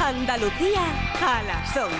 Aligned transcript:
Andalucía 0.00 0.82
a 1.22 1.42
las 1.44 1.76
11. 1.76 1.94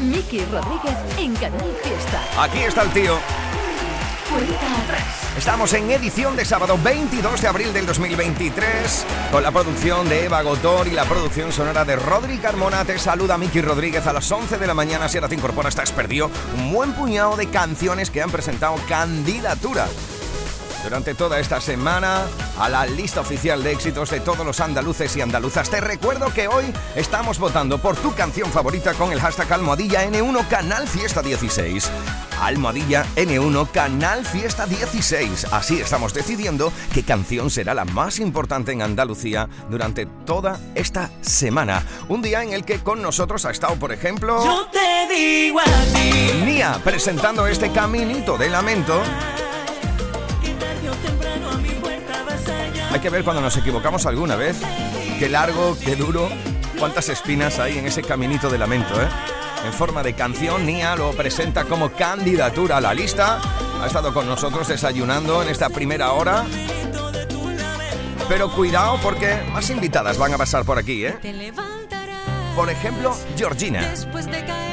Miki 0.00 0.42
Rodríguez 0.46 0.96
en 1.18 1.36
Canal 1.36 1.76
Fiesta. 1.82 2.42
Aquí 2.42 2.60
está 2.60 2.84
el 2.84 2.92
tío. 2.94 3.18
Estamos 5.36 5.72
en 5.72 5.90
edición 5.90 6.36
de 6.36 6.44
sábado 6.44 6.78
22 6.82 7.40
de 7.40 7.48
abril 7.48 7.72
del 7.72 7.86
2023 7.86 9.06
con 9.32 9.42
la 9.42 9.50
producción 9.50 10.08
de 10.08 10.26
Eva 10.26 10.42
Gotor 10.42 10.86
y 10.86 10.92
la 10.92 11.04
producción 11.04 11.50
sonora 11.52 11.84
de 11.84 11.96
Rodri 11.96 12.38
Carmona. 12.38 12.84
Te 12.84 12.98
saluda 12.98 13.38
Miki 13.38 13.60
Rodríguez 13.60 14.06
a 14.06 14.12
las 14.12 14.30
11 14.30 14.58
de 14.58 14.66
la 14.66 14.74
mañana. 14.74 15.08
Si 15.08 15.16
ahora 15.16 15.28
te 15.28 15.34
incorpora, 15.34 15.68
estás 15.68 15.92
perdido 15.92 16.30
un 16.56 16.72
buen 16.72 16.92
puñado 16.92 17.36
de 17.36 17.48
canciones 17.48 18.10
que 18.10 18.22
han 18.22 18.30
presentado 18.30 18.76
candidatura 18.88 19.88
durante 20.84 21.14
toda 21.14 21.40
esta 21.40 21.60
semana 21.60 22.26
a 22.58 22.68
la 22.68 22.86
lista 22.86 23.20
oficial 23.20 23.62
de 23.62 23.72
éxitos 23.72 24.10
de 24.10 24.20
todos 24.20 24.46
los 24.46 24.60
andaluces 24.60 25.16
y 25.16 25.20
andaluzas. 25.20 25.70
Te 25.70 25.80
recuerdo 25.80 26.32
que 26.32 26.48
hoy 26.48 26.66
estamos 26.94 27.38
votando 27.38 27.78
por 27.78 27.96
tu 27.96 28.14
canción 28.14 28.50
favorita 28.50 28.94
con 28.94 29.12
el 29.12 29.20
hashtag 29.20 29.52
almohadilla 29.52 30.04
N1 30.04 30.48
Canal 30.48 30.86
Fiesta 30.86 31.22
16. 31.22 31.90
Almohadilla 32.40 33.04
N1 33.16 33.70
Canal 33.70 34.24
Fiesta 34.24 34.66
16. 34.66 35.46
Así 35.52 35.80
estamos 35.80 36.14
decidiendo 36.14 36.72
qué 36.92 37.02
canción 37.02 37.50
será 37.50 37.74
la 37.74 37.84
más 37.84 38.18
importante 38.18 38.72
en 38.72 38.82
Andalucía 38.82 39.48
durante 39.68 40.06
toda 40.06 40.58
esta 40.74 41.10
semana. 41.20 41.82
Un 42.08 42.22
día 42.22 42.42
en 42.42 42.52
el 42.52 42.64
que 42.64 42.80
con 42.80 43.02
nosotros 43.02 43.44
ha 43.44 43.50
estado, 43.50 43.76
por 43.76 43.92
ejemplo... 43.92 44.44
Yo 44.44 44.66
te 44.66 45.14
digo 45.14 45.60
a 45.60 45.64
ti. 45.64 46.44
Nia 46.44 46.80
presentando 46.82 47.46
este 47.46 47.70
caminito 47.72 48.36
de 48.36 48.50
lamento 48.50 49.02
Hay 52.92 52.98
que 52.98 53.10
ver 53.10 53.22
cuando 53.22 53.40
nos 53.40 53.56
equivocamos 53.56 54.04
alguna 54.06 54.34
vez. 54.34 54.56
Qué 55.20 55.28
largo, 55.28 55.76
qué 55.84 55.94
duro, 55.94 56.28
cuántas 56.78 57.08
espinas 57.08 57.60
hay 57.60 57.78
en 57.78 57.86
ese 57.86 58.02
caminito 58.02 58.50
de 58.50 58.58
lamento, 58.58 59.00
¿eh? 59.00 59.06
En 59.64 59.72
forma 59.72 60.02
de 60.02 60.14
canción, 60.14 60.64
Nia 60.66 60.96
lo 60.96 61.12
presenta 61.12 61.64
como 61.64 61.90
candidatura 61.90 62.78
a 62.78 62.80
la 62.80 62.94
lista. 62.94 63.40
Ha 63.82 63.86
estado 63.86 64.12
con 64.12 64.26
nosotros 64.26 64.68
desayunando 64.68 65.42
en 65.42 65.48
esta 65.48 65.68
primera 65.68 66.12
hora. 66.12 66.46
Pero 68.28 68.50
cuidado 68.52 68.98
porque 69.02 69.42
más 69.52 69.68
invitadas 69.70 70.16
van 70.16 70.32
a 70.34 70.38
pasar 70.38 70.64
por 70.64 70.78
aquí, 70.78 71.04
¿eh? 71.04 71.16
Por 72.54 72.70
ejemplo, 72.70 73.16
Georgina. 73.36 73.80
Después 73.88 74.26
de 74.26 74.44
caer 74.44 74.69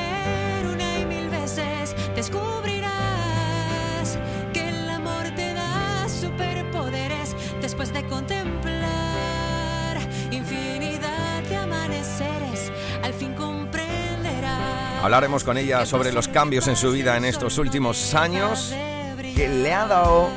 Hablaremos 15.01 15.43
con 15.43 15.57
ella 15.57 15.85
sobre 15.85 16.11
los 16.11 16.27
cambios 16.27 16.67
en 16.67 16.75
su 16.75 16.91
vida 16.91 17.17
en 17.17 17.25
estos 17.25 17.57
últimos 17.57 18.13
años 18.13 18.73
que 19.35 19.47
le 19.47 19.73
ha 19.73 19.85
dado 19.85 20.29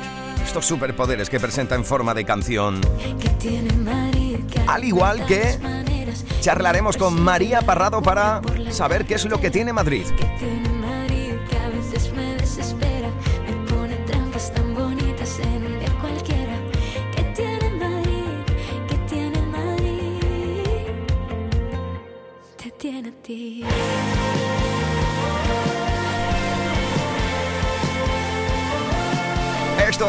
estos 0.43 0.65
superpoderes 0.65 1.29
que 1.29 1.39
presenta 1.39 1.75
en 1.75 1.83
forma 1.83 2.13
de 2.13 2.25
canción. 2.25 2.79
Al 4.67 4.83
igual 4.83 5.25
que 5.25 5.57
Charlaremos 6.41 6.97
con 6.97 7.21
María 7.21 7.61
Parrado 7.61 8.01
para 8.01 8.41
saber 8.71 9.05
qué 9.05 9.13
es 9.13 9.25
lo 9.25 9.39
que 9.39 9.51
tiene 9.51 9.73
Madrid. 9.73 10.05
tiene 22.81 24.00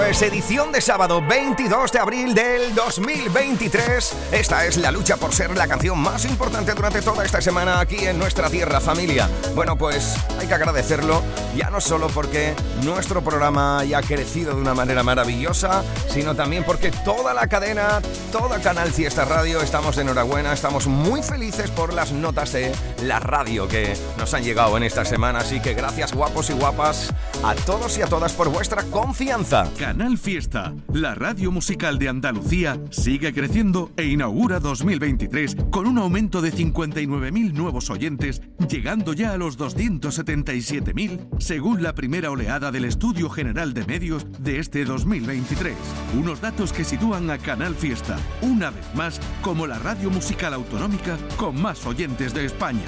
Es 0.00 0.22
edición 0.22 0.72
de 0.72 0.80
sábado 0.80 1.20
22 1.20 1.92
de 1.92 1.98
abril 1.98 2.34
del 2.34 2.74
2023. 2.74 4.14
Esta 4.32 4.64
es 4.64 4.78
la 4.78 4.90
lucha 4.90 5.18
por 5.18 5.34
ser 5.34 5.54
la 5.54 5.68
canción 5.68 5.98
más 5.98 6.24
importante 6.24 6.72
durante 6.72 7.02
toda 7.02 7.26
esta 7.26 7.42
semana 7.42 7.78
aquí 7.78 8.06
en 8.06 8.18
nuestra 8.18 8.48
tierra 8.48 8.80
familia. 8.80 9.28
Bueno, 9.54 9.76
pues 9.76 10.16
hay 10.40 10.46
que 10.46 10.54
agradecerlo 10.54 11.22
ya 11.56 11.70
no 11.70 11.80
solo 11.80 12.08
porque 12.08 12.54
nuestro 12.84 13.22
programa 13.22 13.80
haya 13.80 14.00
crecido 14.00 14.54
de 14.54 14.60
una 14.60 14.74
manera 14.74 15.02
maravillosa, 15.02 15.84
sino 16.08 16.34
también 16.34 16.64
porque 16.64 16.90
toda 16.90 17.34
la 17.34 17.46
cadena, 17.46 18.00
toda 18.30 18.60
Canal 18.60 18.90
Fiesta 18.90 19.24
Radio, 19.24 19.60
estamos 19.60 19.96
de 19.96 20.02
enhorabuena, 20.02 20.52
estamos 20.52 20.86
muy 20.86 21.22
felices 21.22 21.70
por 21.70 21.92
las 21.92 22.12
notas 22.12 22.52
de 22.52 22.72
la 23.02 23.20
radio 23.20 23.68
que 23.68 23.94
nos 24.18 24.32
han 24.34 24.44
llegado 24.44 24.76
en 24.76 24.82
esta 24.82 25.04
semana. 25.04 25.40
Así 25.40 25.60
que 25.60 25.74
gracias 25.74 26.12
guapos 26.12 26.50
y 26.50 26.54
guapas 26.54 27.12
a 27.44 27.54
todos 27.54 27.98
y 27.98 28.02
a 28.02 28.06
todas 28.06 28.32
por 28.32 28.48
vuestra 28.48 28.82
confianza. 28.84 29.68
Canal 29.78 30.18
Fiesta, 30.18 30.74
la 30.92 31.14
radio 31.14 31.50
musical 31.50 31.98
de 31.98 32.08
Andalucía, 32.08 32.78
sigue 32.90 33.32
creciendo 33.32 33.90
e 33.96 34.04
inaugura 34.04 34.60
2023 34.60 35.56
con 35.70 35.86
un 35.86 35.98
aumento 35.98 36.40
de 36.40 36.52
59.000 36.52 37.52
nuevos 37.52 37.90
oyentes, 37.90 38.42
llegando 38.68 39.12
ya 39.12 39.32
a 39.32 39.36
los 39.36 39.58
277.000 39.58 41.41
según 41.42 41.82
la 41.82 41.92
primera 41.92 42.30
oleada 42.30 42.70
del 42.70 42.84
Estudio 42.84 43.28
General 43.28 43.74
de 43.74 43.84
Medios 43.84 44.24
de 44.38 44.60
este 44.60 44.84
2023. 44.84 45.74
Unos 46.16 46.40
datos 46.40 46.72
que 46.72 46.84
sitúan 46.84 47.28
a 47.30 47.38
Canal 47.38 47.74
Fiesta, 47.74 48.16
una 48.42 48.70
vez 48.70 48.84
más, 48.94 49.20
como 49.42 49.66
la 49.66 49.78
radio 49.80 50.08
musical 50.08 50.54
autonómica 50.54 51.18
con 51.36 51.60
más 51.60 51.84
oyentes 51.84 52.32
de 52.32 52.44
España. 52.44 52.86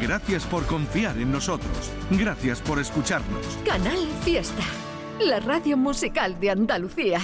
Gracias 0.00 0.44
por 0.44 0.66
confiar 0.66 1.18
en 1.18 1.32
nosotros. 1.32 1.90
Gracias 2.12 2.60
por 2.60 2.78
escucharnos. 2.78 3.44
Canal 3.64 3.98
Fiesta. 4.22 4.64
La 5.20 5.40
radio 5.40 5.76
musical 5.76 6.38
de 6.38 6.50
Andalucía. 6.50 7.20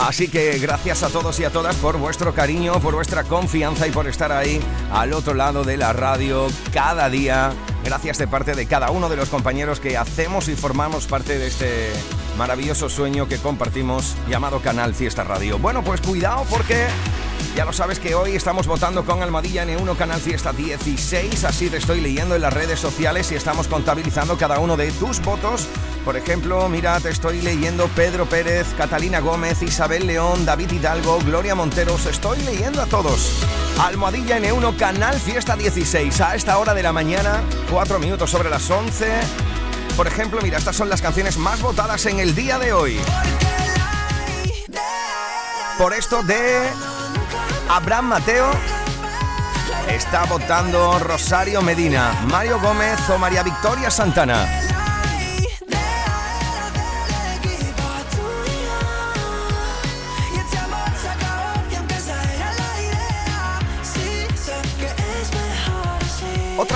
Así 0.00 0.28
que 0.28 0.58
gracias 0.58 1.02
a 1.02 1.08
todos 1.08 1.38
y 1.40 1.44
a 1.44 1.50
todas 1.50 1.76
por 1.76 1.98
vuestro 1.98 2.34
cariño, 2.34 2.78
por 2.80 2.94
vuestra 2.94 3.24
confianza 3.24 3.86
y 3.86 3.90
por 3.90 4.06
estar 4.06 4.32
ahí 4.32 4.60
al 4.92 5.12
otro 5.14 5.32
lado 5.32 5.64
de 5.64 5.76
la 5.78 5.92
radio 5.92 6.48
cada 6.72 7.08
día. 7.08 7.52
Gracias 7.84 8.16
de 8.16 8.26
parte 8.26 8.54
de 8.54 8.66
cada 8.66 8.90
uno 8.90 9.10
de 9.10 9.16
los 9.16 9.28
compañeros 9.28 9.78
que 9.78 9.98
hacemos 9.98 10.48
y 10.48 10.56
formamos 10.56 11.06
parte 11.06 11.38
de 11.38 11.48
este 11.48 11.92
maravilloso 12.38 12.88
sueño 12.88 13.28
que 13.28 13.36
compartimos 13.36 14.16
llamado 14.26 14.60
Canal 14.60 14.94
Fiesta 14.94 15.22
Radio. 15.22 15.58
Bueno, 15.58 15.84
pues 15.84 16.00
cuidado 16.00 16.46
porque 16.48 16.86
ya 17.54 17.66
lo 17.66 17.74
sabes 17.74 18.00
que 18.00 18.14
hoy 18.14 18.36
estamos 18.36 18.66
votando 18.66 19.04
con 19.04 19.22
Almadilla 19.22 19.66
N1 19.66 19.96
Canal 19.98 20.18
Fiesta 20.18 20.52
16, 20.52 21.44
así 21.44 21.68
te 21.68 21.76
estoy 21.76 22.00
leyendo 22.00 22.34
en 22.34 22.40
las 22.40 22.54
redes 22.54 22.80
sociales 22.80 23.30
y 23.32 23.34
estamos 23.34 23.68
contabilizando 23.68 24.38
cada 24.38 24.58
uno 24.60 24.78
de 24.78 24.90
tus 24.92 25.20
votos. 25.20 25.68
Por 26.04 26.18
ejemplo, 26.18 26.68
mira, 26.68 27.00
te 27.00 27.08
estoy 27.08 27.40
leyendo 27.40 27.88
Pedro 27.88 28.26
Pérez, 28.26 28.66
Catalina 28.76 29.20
Gómez, 29.20 29.62
Isabel 29.62 30.06
León, 30.06 30.44
David 30.44 30.70
Hidalgo, 30.70 31.18
Gloria 31.20 31.54
Monteros, 31.54 32.04
estoy 32.04 32.40
leyendo 32.42 32.82
a 32.82 32.86
todos. 32.86 33.42
Almohadilla 33.80 34.38
N1 34.38 34.76
Canal 34.76 35.18
Fiesta 35.18 35.56
16, 35.56 36.20
a 36.20 36.34
esta 36.34 36.58
hora 36.58 36.74
de 36.74 36.82
la 36.82 36.92
mañana, 36.92 37.42
4 37.70 37.98
minutos 37.98 38.30
sobre 38.30 38.50
las 38.50 38.68
11. 38.70 39.06
Por 39.96 40.06
ejemplo, 40.06 40.42
mira, 40.42 40.58
estas 40.58 40.76
son 40.76 40.90
las 40.90 41.00
canciones 41.00 41.38
más 41.38 41.62
votadas 41.62 42.04
en 42.04 42.20
el 42.20 42.34
día 42.34 42.58
de 42.58 42.74
hoy. 42.74 43.00
Por 45.78 45.94
esto 45.94 46.22
de 46.22 46.68
Abraham 47.70 48.08
Mateo 48.08 48.50
está 49.88 50.24
votando 50.24 50.98
Rosario 50.98 51.62
Medina, 51.62 52.12
Mario 52.30 52.60
Gómez 52.60 53.00
o 53.08 53.16
María 53.16 53.42
Victoria 53.42 53.90
Santana. 53.90 54.73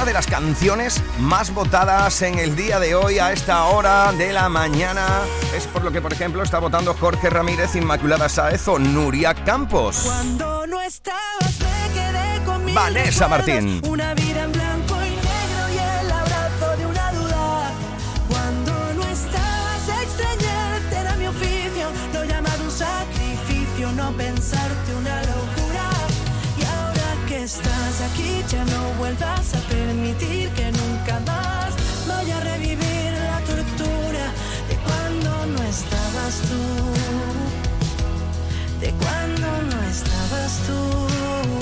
De 0.08 0.14
las 0.14 0.26
canciones 0.26 1.02
más 1.18 1.52
votadas 1.52 2.22
en 2.22 2.38
el 2.38 2.56
día 2.56 2.80
de 2.80 2.94
hoy 2.94 3.18
a 3.18 3.30
esta 3.30 3.64
hora 3.66 4.10
de 4.12 4.32
la 4.32 4.48
mañana 4.48 5.06
es 5.54 5.66
por 5.66 5.84
lo 5.84 5.92
que, 5.92 6.00
por 6.00 6.14
ejemplo, 6.14 6.42
está 6.42 6.58
votando 6.58 6.94
Jorge 6.94 7.28
Ramírez, 7.28 7.76
Inmaculada 7.76 8.26
Saez 8.30 8.66
o 8.68 8.78
Nuria 8.78 9.34
Campos. 9.34 10.00
Cuando 10.04 10.66
no 10.66 10.80
estabas 10.80 11.58
me 11.60 11.92
quedé 11.92 12.42
con 12.46 12.74
Vanessa 12.74 13.28
Martín. 13.28 13.82
Una 13.84 14.14
vida 14.14 14.46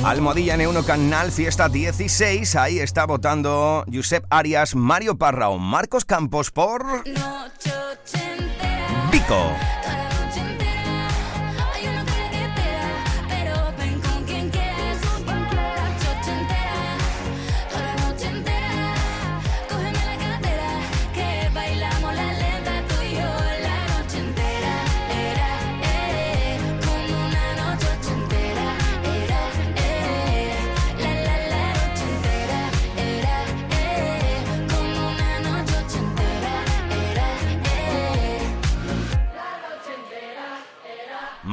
Almohadilla 0.06 0.56
N1 0.56 0.84
Canal 0.84 1.32
Fiesta 1.32 1.68
16. 1.68 2.54
Ahí 2.54 2.78
está 2.78 3.06
votando 3.06 3.84
Josep 3.92 4.24
Arias, 4.30 4.76
Mario 4.76 5.18
Parra 5.18 5.48
o 5.48 5.58
Marcos 5.58 6.04
Campos 6.04 6.52
por. 6.52 7.02
Vico. 9.10 9.52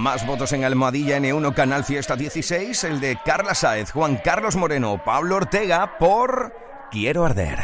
Más 0.03 0.25
votos 0.25 0.51
en 0.51 0.65
Almohadilla 0.65 1.17
N1 1.17 1.53
Canal 1.53 1.85
Fiesta 1.85 2.17
16, 2.17 2.83
el 2.83 2.99
de 2.99 3.17
Carla 3.23 3.55
Saez, 3.55 3.93
Juan 3.93 4.17
Carlos 4.17 4.57
Moreno, 4.57 5.01
Pablo 5.01 5.37
Ortega 5.37 5.97
por 5.97 6.53
Quiero 6.91 7.23
Arder. 7.23 7.57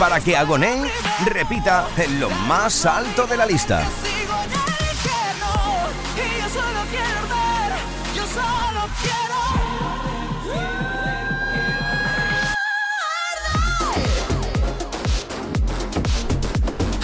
Para 0.00 0.18
que 0.18 0.36
Agoné 0.36 0.90
repita 1.26 1.86
en 1.96 2.18
lo 2.18 2.28
más 2.28 2.86
alto 2.86 3.28
de 3.28 3.36
la 3.36 3.46
lista. 3.46 3.86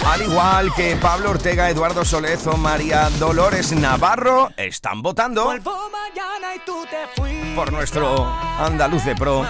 Al 0.05 0.21
igual 0.21 0.73
que 0.75 0.95
Pablo 0.97 1.31
Ortega, 1.31 1.69
Eduardo 1.69 2.05
Solezo, 2.05 2.57
María 2.57 3.09
Dolores 3.19 3.71
Navarro, 3.71 4.51
están 4.55 5.01
votando 5.01 5.51
por 7.55 7.71
nuestro 7.71 8.25
Andaluce 8.59 9.15
Pro. 9.15 9.45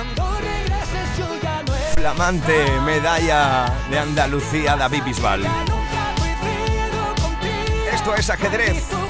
Flamante 1.96 2.80
medalla 2.82 3.74
de 3.90 4.00
Andalucía, 4.00 4.76
David 4.76 5.04
Bisbal. 5.04 5.46
Esto 7.92 8.16
es 8.16 8.30
ajedrez. 8.30 9.05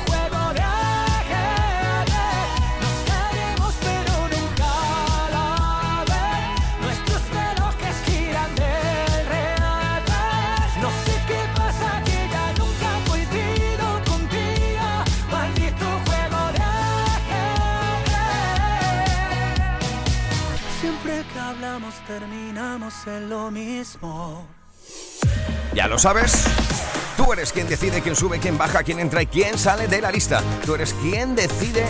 Terminamos 22.08 22.94
en 23.08 23.30
lo 23.30 23.52
mismo. 23.52 24.46
¿Ya 25.74 25.88
lo 25.88 25.98
sabes? 25.98 26.46
Tú 27.18 27.34
eres 27.34 27.52
quien 27.52 27.68
decide 27.68 28.02
quién 28.02 28.16
sube, 28.16 28.40
quién 28.40 28.58
baja, 28.58 28.84
quién 28.84 29.00
entra 29.00 29.22
y 29.22 29.28
quién 29.28 29.58
sale 29.58 29.88
de 29.88 30.02
la 30.02 30.12
lista. 30.12 30.42
Tú 30.66 30.76
eres 30.76 30.94
quien 30.94 31.36
decide 31.36 31.86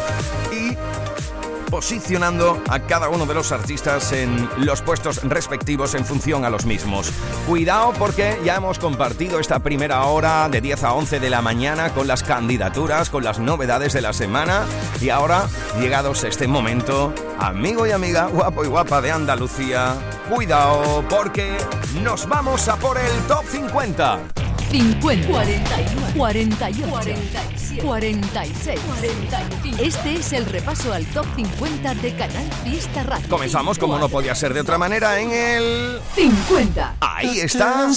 posicionando 1.69 2.61
a 2.67 2.79
cada 2.81 3.09
uno 3.09 3.25
de 3.25 3.33
los 3.33 3.51
artistas 3.51 4.11
en 4.11 4.49
los 4.57 4.81
puestos 4.81 5.23
respectivos 5.23 5.95
en 5.95 6.05
función 6.05 6.45
a 6.45 6.49
los 6.49 6.65
mismos. 6.65 7.11
Cuidado 7.47 7.93
porque 7.97 8.39
ya 8.43 8.55
hemos 8.55 8.79
compartido 8.79 9.39
esta 9.39 9.59
primera 9.59 10.03
hora 10.05 10.49
de 10.49 10.61
10 10.61 10.83
a 10.83 10.93
11 10.93 11.19
de 11.19 11.29
la 11.29 11.41
mañana 11.41 11.93
con 11.93 12.07
las 12.07 12.23
candidaturas, 12.23 13.09
con 13.09 13.23
las 13.23 13.39
novedades 13.39 13.93
de 13.93 14.01
la 14.01 14.13
semana 14.13 14.65
y 15.01 15.09
ahora, 15.09 15.47
llegados 15.79 16.23
este 16.23 16.47
momento, 16.47 17.13
amigo 17.37 17.87
y 17.87 17.91
amiga, 17.91 18.27
guapo 18.27 18.63
y 18.63 18.67
guapa 18.67 19.01
de 19.01 19.11
Andalucía, 19.11 19.95
cuidado 20.29 21.03
porque 21.09 21.57
nos 22.01 22.27
vamos 22.27 22.67
a 22.67 22.75
por 22.77 22.97
el 22.97 23.11
top 23.27 23.45
50. 23.45 24.38
50, 24.71 25.27
41, 25.27 26.13
48, 26.15 26.87
47, 26.89 27.81
46, 27.81 28.79
45. 28.79 29.77
Este 29.81 30.13
es 30.13 30.31
el 30.33 30.45
repaso 30.45 30.93
al 30.93 31.03
top 31.07 31.25
50 31.35 31.95
de 31.95 32.15
Canal 32.15 32.47
Fiesta 32.63 33.01
Radio. 33.03 33.27
Comenzamos 33.29 33.79
como 33.79 33.97
no 33.97 34.09
podía 34.09 34.35
ser 34.35 34.53
de 34.53 34.59
otra 34.61 34.77
manera 34.77 35.19
en 35.19 35.31
el 35.31 35.99
50. 36.13 36.97
Ahí 36.99 37.39
está 37.39 37.87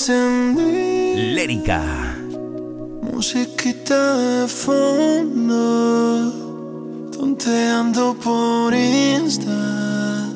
Lérica. 1.14 2.16
Musiquita 3.02 4.16
de 4.16 4.48
fondo, 4.48 5.50
tonteando 7.12 8.14
por 8.14 8.74
Insta, 8.74 10.30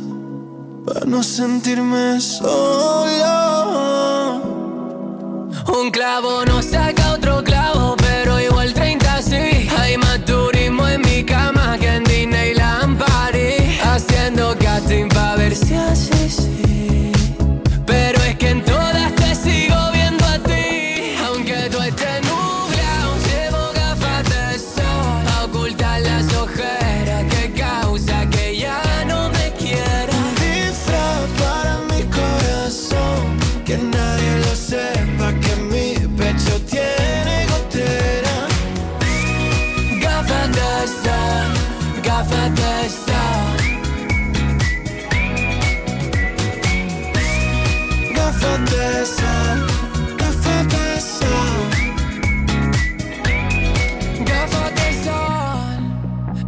para 0.85 1.07
no 1.07 1.23
sentirme 1.23 2.21
solo. 2.21 3.56
Un 5.69 5.91
clavo 5.91 6.45
no 6.45 6.63
saca 6.63 7.13
otro 7.13 7.43
clavo, 7.43 7.96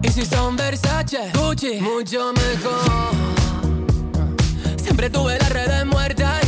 Y 0.03 0.09
si 0.09 0.25
son 0.25 0.57
Versace, 0.57 1.31
Gucci, 1.35 1.81
mucho 1.81 2.33
mejor. 2.33 3.11
Siempre 4.83 5.11
tuve 5.11 5.39
redes 5.39 5.85
muertas 5.87 6.47
y 6.47 6.48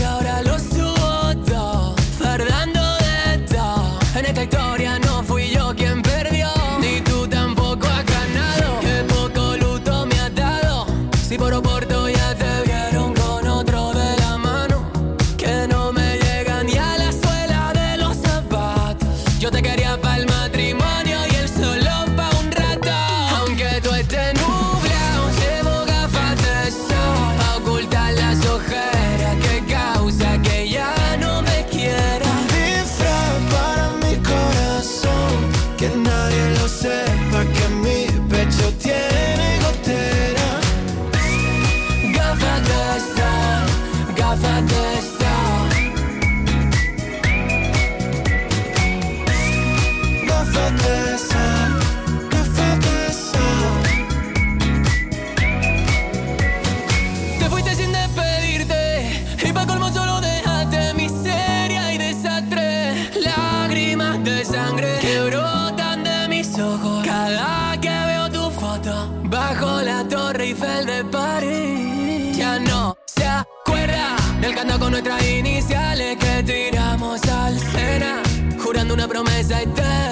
dad 79.74 80.09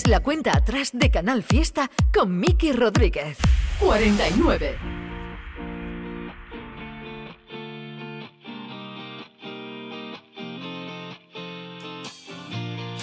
es 0.00 0.06
la 0.06 0.20
cuenta 0.20 0.56
atrás 0.56 0.90
de 0.94 1.10
Canal 1.10 1.42
Fiesta 1.42 1.90
con 2.14 2.38
Miki 2.38 2.72
Rodríguez. 2.72 3.36
49. 3.80 4.78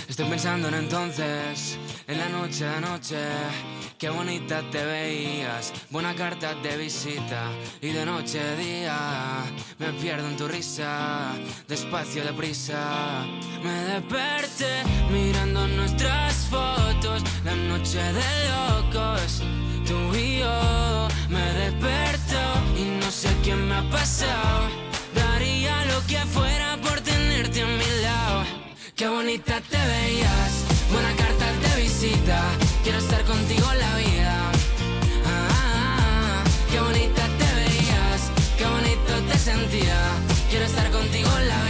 Estoy 0.08 0.26
pensando 0.28 0.70
en 0.70 0.74
entonces, 0.74 1.78
en 2.08 2.18
la 2.18 2.30
noche 2.30 2.64
de 2.64 2.76
anoche. 2.76 3.18
Qué 3.98 4.10
bonita 4.10 4.62
te 4.72 4.84
veías, 4.86 5.74
buena 5.90 6.16
carta 6.16 6.54
de 6.56 6.78
visita. 6.78 7.50
Y 7.82 7.90
de 7.90 8.06
noche 8.06 8.40
a 8.40 8.56
día, 8.56 8.98
me 9.80 9.92
pierdo 9.94 10.28
en 10.28 10.38
tu 10.38 10.48
risa. 10.48 11.34
Despacio, 11.68 12.24
deprisa. 12.24 13.26
Me 13.64 13.74
desperté 13.94 14.84
mirando 15.12 15.68
nuestras 15.68 16.34
fotos. 16.50 17.24
La 17.44 17.56
noche 17.56 18.00
de 18.00 18.30
locos, 18.52 19.44
tú 19.86 20.16
y 20.16 20.40
yo. 20.40 21.08
Me 21.30 21.44
desperto 21.54 22.40
y 22.78 22.84
no 23.00 23.12
sé 23.12 23.30
qué 23.44 23.56
me 23.56 23.76
ha 23.76 23.90
pasado. 23.90 24.70
Daría 25.14 25.86
lo 25.86 26.06
que 26.08 26.20
fuera 26.20 26.78
por 26.78 27.02
tenerte 27.02 27.64
a 27.64 27.66
mi 27.66 28.02
lado. 28.04 28.44
Qué 28.96 29.08
bonita 29.08 29.62
te 29.62 29.78
veías, 29.78 30.66
buena 30.92 31.17
visita. 32.00 32.40
Quiero 32.84 33.00
estar 33.00 33.24
contigo 33.24 33.66
en 33.72 33.80
la 33.80 33.96
vida. 33.98 34.52
Ah, 35.26 35.48
ah, 35.50 35.98
ah. 36.00 36.44
qué 36.72 36.80
bonita 36.80 37.24
te 37.40 37.56
veías, 37.56 38.22
qué 38.58 38.66
bonito 38.66 39.14
te 39.32 39.40
sentía. 39.40 39.98
Quiero 40.50 40.66
estar 40.66 40.90
contigo 40.92 41.30
en 41.40 41.48
la 41.48 41.56
vida. 41.64 41.67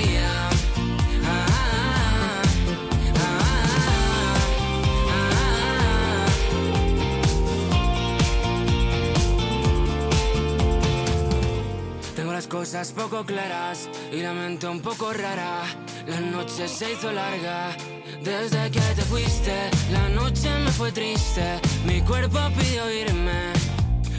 Las 12.37 12.47
cosas 12.47 12.91
poco 12.91 13.25
claras 13.25 13.89
y 14.11 14.21
la 14.21 14.31
mente 14.31 14.67
un 14.67 14.79
poco 14.79 15.11
rara. 15.11 15.63
La 16.05 16.19
noche 16.19 16.67
se 16.67 16.91
hizo 16.91 17.11
larga 17.11 17.75
desde 18.21 18.69
que 18.69 18.79
te 18.79 19.01
fuiste. 19.01 19.55
La 19.91 20.07
noche 20.09 20.47
me 20.63 20.71
fue 20.71 20.91
triste, 20.91 21.59
mi 21.87 21.99
cuerpo 22.01 22.37
pidió 22.55 22.83
irme 22.91 23.53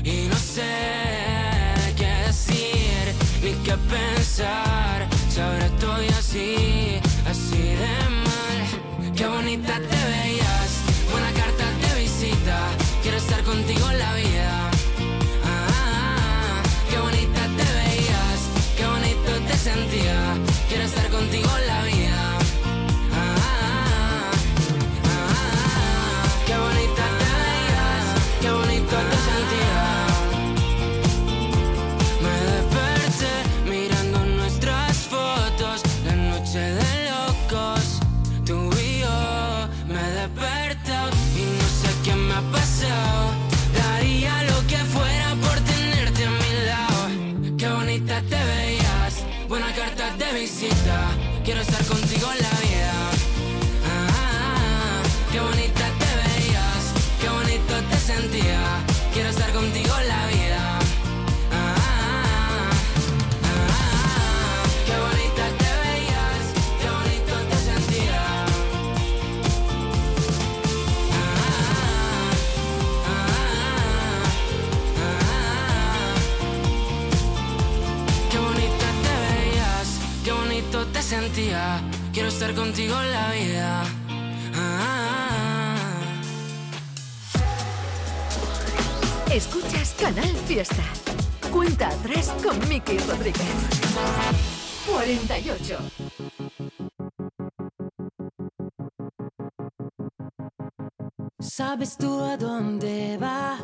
y 0.03 0.27
no 0.27 0.35
sé 0.35 0.69
qué 1.97 2.11
decir 2.27 3.15
ni 3.41 3.53
qué 3.65 3.77
pensar. 3.89 5.07
Si 5.29 5.41
ahora 5.41 5.67
estoy 5.67 6.09
así, 6.09 7.01
así 7.25 7.63
de 7.83 7.97
mal. 8.27 9.15
Qué 9.15 9.29
bonita 9.29 9.75
te 9.75 10.01
veías, 10.13 10.71
buena 11.13 11.31
carta 11.35 11.65
de 11.83 12.01
visita. 12.01 12.59
Quiero 13.01 13.19
estar 13.19 13.45
contigo 13.45 13.89
en 13.93 13.99
la 14.01 14.15
vida. 14.15 14.68
¿Sabes 101.79 101.97
tú 101.97 102.21
a 102.25 102.37
dónde 102.37 103.17
va? 103.23 103.57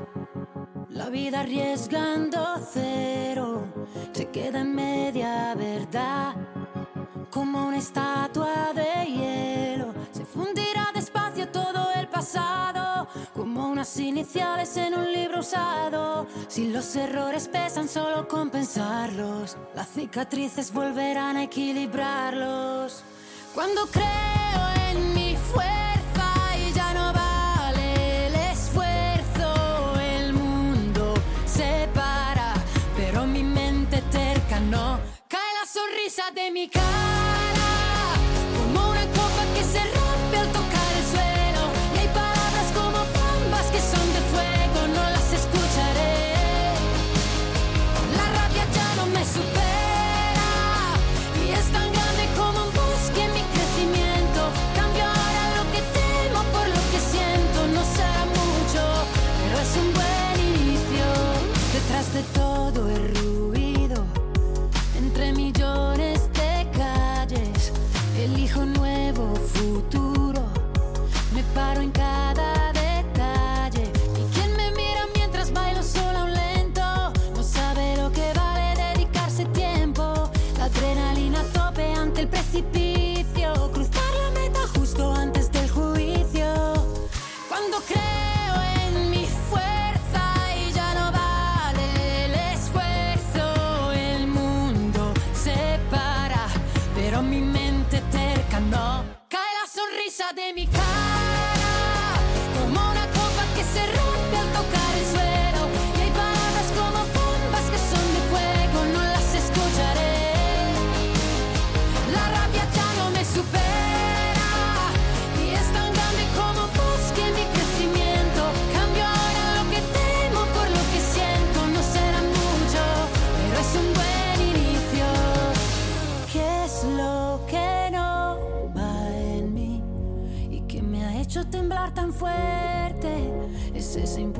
La 0.91 1.09
vida 1.11 1.41
arriesgando 1.41 2.39
cero 2.73 3.67
se 4.13 4.29
queda 4.31 4.61
en 4.61 4.73
media 4.73 5.53
verdad. 5.57 6.37
Como 7.29 7.67
una 7.67 7.79
estatua 7.79 8.73
de 8.73 9.11
hielo 9.11 9.93
se 10.13 10.25
fundirá 10.25 10.93
despacio 10.95 11.49
todo 11.49 11.89
el 11.97 12.07
pasado. 12.07 13.09
Como 13.35 13.69
unas 13.69 13.99
iniciales 13.99 14.77
en 14.77 14.95
un 14.95 15.13
libro 15.13 15.41
usado. 15.41 16.29
Si 16.47 16.71
los 16.71 16.95
errores 16.95 17.49
pesan, 17.49 17.89
solo 17.89 18.29
compensarlos. 18.29 19.57
Las 19.75 19.89
cicatrices 19.89 20.73
volverán 20.73 21.37
a 21.37 21.43
equilibrarlos. 21.43 23.03
Cuando 23.53 23.89
creo 23.89 24.44
sonrisa 36.73 37.24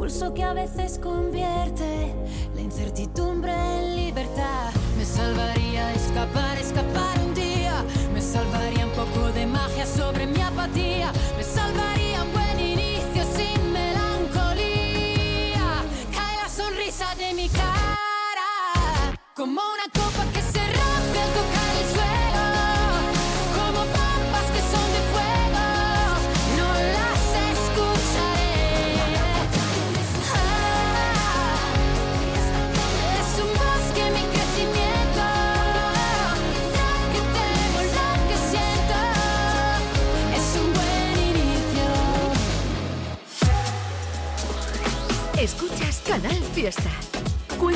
Impulso 0.05 0.35
que 0.35 0.43
a 0.43 0.53
veces 0.53 0.99
convierte 1.03 1.94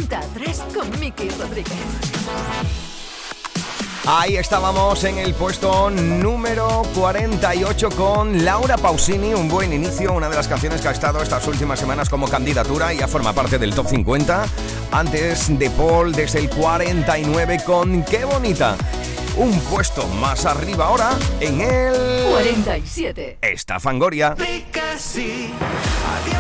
Cuenta 0.09 0.27
atrás 0.27 0.65
con 0.75 1.01
Miki 1.01 1.29
Rodríguez. 1.31 1.75
Ahí 4.07 4.37
estábamos 4.39 5.05
en 5.05 5.19
el 5.19 5.35
puesto 5.35 5.91
número 5.91 6.83
48 6.95 7.91
con 7.91 8.43
Laura 8.43 8.79
Pausini, 8.79 9.35
un 9.35 9.49
buen 9.49 9.71
inicio, 9.71 10.15
una 10.15 10.31
de 10.31 10.37
las 10.37 10.49
canciones 10.49 10.81
que 10.81 10.89
ha 10.89 10.93
estado 10.93 11.23
estas 11.23 11.47
últimas 11.47 11.79
semanas 11.79 12.09
como 12.09 12.27
candidatura 12.27 12.95
y 12.95 12.99
ya 12.99 13.09
forma 13.09 13.35
parte 13.35 13.59
del 13.59 13.75
top 13.75 13.89
50. 13.89 14.47
Antes 14.93 15.59
de 15.59 15.69
Paul 15.71 16.13
desde 16.13 16.39
el 16.39 16.49
49 16.49 17.61
con 17.67 18.03
Qué 18.05 18.25
bonita. 18.25 18.77
Un 19.37 19.61
puesto 19.61 20.07
más 20.09 20.47
arriba 20.47 20.87
ahora 20.87 21.11
en 21.41 21.61
el 21.61 22.31
47. 22.31 23.39
Esta 23.43 23.79
Fangoria. 23.79 24.35
Casi, 24.73 25.53
adiós 25.53 26.38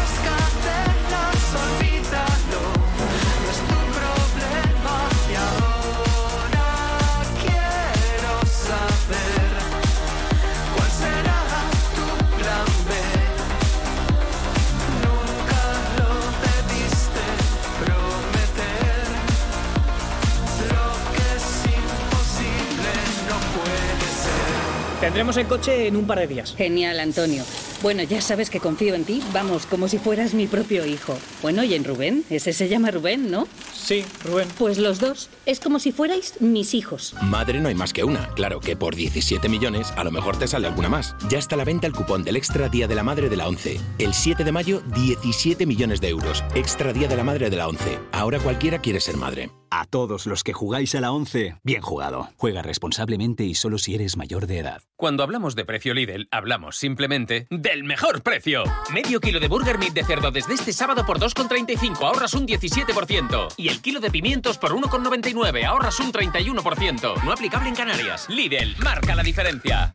Tendremos 25.08 25.38
el 25.38 25.46
coche 25.46 25.86
en 25.86 25.96
un 25.96 26.06
par 26.06 26.18
de 26.18 26.26
días. 26.26 26.54
Genial, 26.54 27.00
Antonio. 27.00 27.42
Bueno, 27.82 28.02
ya 28.02 28.20
sabes 28.20 28.50
que 28.50 28.60
confío 28.60 28.94
en 28.94 29.04
ti. 29.04 29.22
Vamos, 29.32 29.64
como 29.64 29.88
si 29.88 29.96
fueras 29.96 30.34
mi 30.34 30.46
propio 30.46 30.84
hijo. 30.84 31.16
Bueno, 31.40 31.64
y 31.64 31.72
en 31.72 31.84
Rubén. 31.84 32.24
Ese 32.28 32.52
se 32.52 32.68
llama 32.68 32.90
Rubén, 32.90 33.30
¿no? 33.30 33.48
Sí, 33.72 34.04
Rubén. 34.22 34.46
Pues 34.58 34.76
los 34.76 35.00
dos. 35.00 35.30
Es 35.46 35.60
como 35.60 35.78
si 35.78 35.92
fuerais 35.92 36.34
mis 36.40 36.74
hijos. 36.74 37.14
Madre 37.22 37.58
no 37.58 37.70
hay 37.70 37.74
más 37.74 37.94
que 37.94 38.04
una. 38.04 38.28
Claro 38.34 38.60
que 38.60 38.76
por 38.76 38.96
17 38.96 39.48
millones 39.48 39.94
a 39.96 40.04
lo 40.04 40.10
mejor 40.10 40.38
te 40.38 40.46
sale 40.46 40.66
alguna 40.66 40.90
más. 40.90 41.16
Ya 41.30 41.38
está 41.38 41.54
a 41.54 41.58
la 41.58 41.64
venta 41.64 41.86
el 41.86 41.94
cupón 41.94 42.22
del 42.22 42.36
Extra 42.36 42.68
Día 42.68 42.86
de 42.86 42.94
la 42.94 43.02
Madre 43.02 43.30
de 43.30 43.36
la 43.36 43.48
11. 43.48 43.80
El 43.98 44.12
7 44.12 44.44
de 44.44 44.52
mayo, 44.52 44.82
17 44.94 45.64
millones 45.64 46.02
de 46.02 46.10
euros. 46.10 46.44
Extra 46.54 46.92
Día 46.92 47.08
de 47.08 47.16
la 47.16 47.24
Madre 47.24 47.48
de 47.48 47.56
la 47.56 47.66
11. 47.66 47.98
Ahora 48.12 48.40
cualquiera 48.40 48.78
quiere 48.78 49.00
ser 49.00 49.16
madre. 49.16 49.48
A 49.70 49.86
todos 49.86 50.26
los 50.26 50.44
que 50.44 50.52
jugáis 50.52 50.94
a 50.94 51.00
la 51.00 51.12
11, 51.12 51.56
bien 51.62 51.82
jugado. 51.82 52.28
Juega 52.36 52.62
responsablemente 52.62 53.44
y 53.44 53.54
solo 53.54 53.78
si 53.78 53.94
eres 53.94 54.16
mayor 54.16 54.46
de 54.46 54.58
edad. 54.58 54.82
Cuando 54.96 55.22
hablamos 55.22 55.54
de 55.54 55.64
precio 55.64 55.94
Lidl, 55.94 56.28
hablamos 56.30 56.76
simplemente 56.76 57.46
del 57.50 57.84
mejor 57.84 58.22
precio. 58.22 58.64
Medio 58.92 59.20
kilo 59.20 59.40
de 59.40 59.48
Burger 59.48 59.78
Meat 59.78 59.92
de 59.92 60.04
cerdo 60.04 60.30
desde 60.30 60.54
este 60.54 60.72
sábado 60.72 61.04
por 61.06 61.18
2,35, 61.20 62.02
ahorras 62.02 62.34
un 62.34 62.46
17%. 62.46 63.54
Y 63.56 63.68
el 63.68 63.80
kilo 63.80 64.00
de 64.00 64.10
pimientos 64.10 64.58
por 64.58 64.72
1,99, 64.72 65.64
ahorras 65.64 66.00
un 66.00 66.12
31%. 66.12 67.22
No 67.22 67.32
aplicable 67.32 67.68
en 67.68 67.74
Canarias. 67.74 68.28
Lidl, 68.28 68.76
marca 68.82 69.14
la 69.14 69.22
diferencia. 69.22 69.94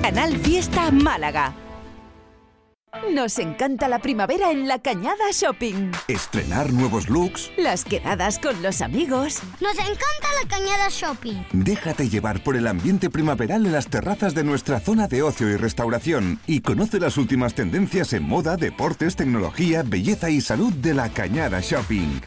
Canal 0.00 0.36
Fiesta 0.36 0.90
Málaga. 0.90 1.63
Nos 3.12 3.38
encanta 3.38 3.88
la 3.88 3.98
primavera 3.98 4.50
en 4.50 4.68
la 4.68 4.78
Cañada 4.78 5.30
Shopping. 5.32 5.90
Estrenar 6.08 6.72
nuevos 6.72 7.08
looks. 7.08 7.50
Las 7.56 7.84
quedadas 7.84 8.38
con 8.38 8.62
los 8.62 8.80
amigos. 8.80 9.40
Nos 9.60 9.74
encanta 9.74 10.28
la 10.42 10.48
Cañada 10.48 10.88
Shopping. 10.88 11.42
Déjate 11.52 12.08
llevar 12.08 12.42
por 12.42 12.56
el 12.56 12.66
ambiente 12.66 13.10
primaveral 13.10 13.66
en 13.66 13.72
las 13.72 13.88
terrazas 13.88 14.34
de 14.34 14.44
nuestra 14.44 14.80
zona 14.80 15.08
de 15.08 15.22
ocio 15.22 15.48
y 15.48 15.56
restauración 15.56 16.40
y 16.46 16.60
conoce 16.60 17.00
las 17.00 17.16
últimas 17.16 17.54
tendencias 17.54 18.12
en 18.12 18.22
moda, 18.22 18.56
deportes, 18.56 19.16
tecnología, 19.16 19.82
belleza 19.84 20.30
y 20.30 20.40
salud 20.40 20.72
de 20.72 20.94
la 20.94 21.08
Cañada 21.08 21.60
Shopping. 21.60 22.20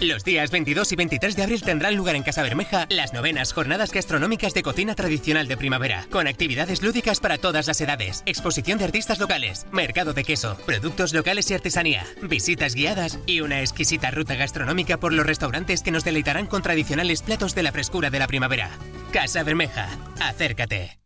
Los 0.00 0.24
días 0.24 0.50
22 0.50 0.92
y 0.92 0.96
23 0.96 1.36
de 1.36 1.42
abril 1.42 1.62
tendrán 1.62 1.96
lugar 1.96 2.16
en 2.16 2.22
Casa 2.22 2.42
Bermeja 2.42 2.86
las 2.90 3.14
novenas 3.14 3.54
jornadas 3.54 3.92
gastronómicas 3.92 4.52
de 4.52 4.62
cocina 4.62 4.94
tradicional 4.94 5.48
de 5.48 5.56
primavera, 5.56 6.04
con 6.10 6.26
actividades 6.26 6.82
lúdicas 6.82 7.18
para 7.18 7.38
todas 7.38 7.66
las 7.66 7.80
edades, 7.80 8.22
exposición 8.26 8.78
de 8.78 8.84
artistas 8.84 9.18
locales, 9.18 9.66
mercado 9.72 10.12
de 10.12 10.24
queso, 10.24 10.58
productos 10.66 11.14
locales 11.14 11.50
y 11.50 11.54
artesanía, 11.54 12.04
visitas 12.20 12.74
guiadas 12.74 13.18
y 13.24 13.40
una 13.40 13.62
exquisita 13.62 14.10
ruta 14.10 14.34
gastronómica 14.34 14.98
por 14.98 15.14
los 15.14 15.24
restaurantes 15.24 15.82
que 15.82 15.92
nos 15.92 16.04
deleitarán 16.04 16.46
con 16.46 16.60
tradicionales 16.60 17.22
platos 17.22 17.54
de 17.54 17.62
la 17.62 17.72
frescura 17.72 18.10
de 18.10 18.18
la 18.18 18.26
primavera. 18.26 18.68
Casa 19.12 19.44
Bermeja, 19.44 19.88
acércate. 20.20 20.98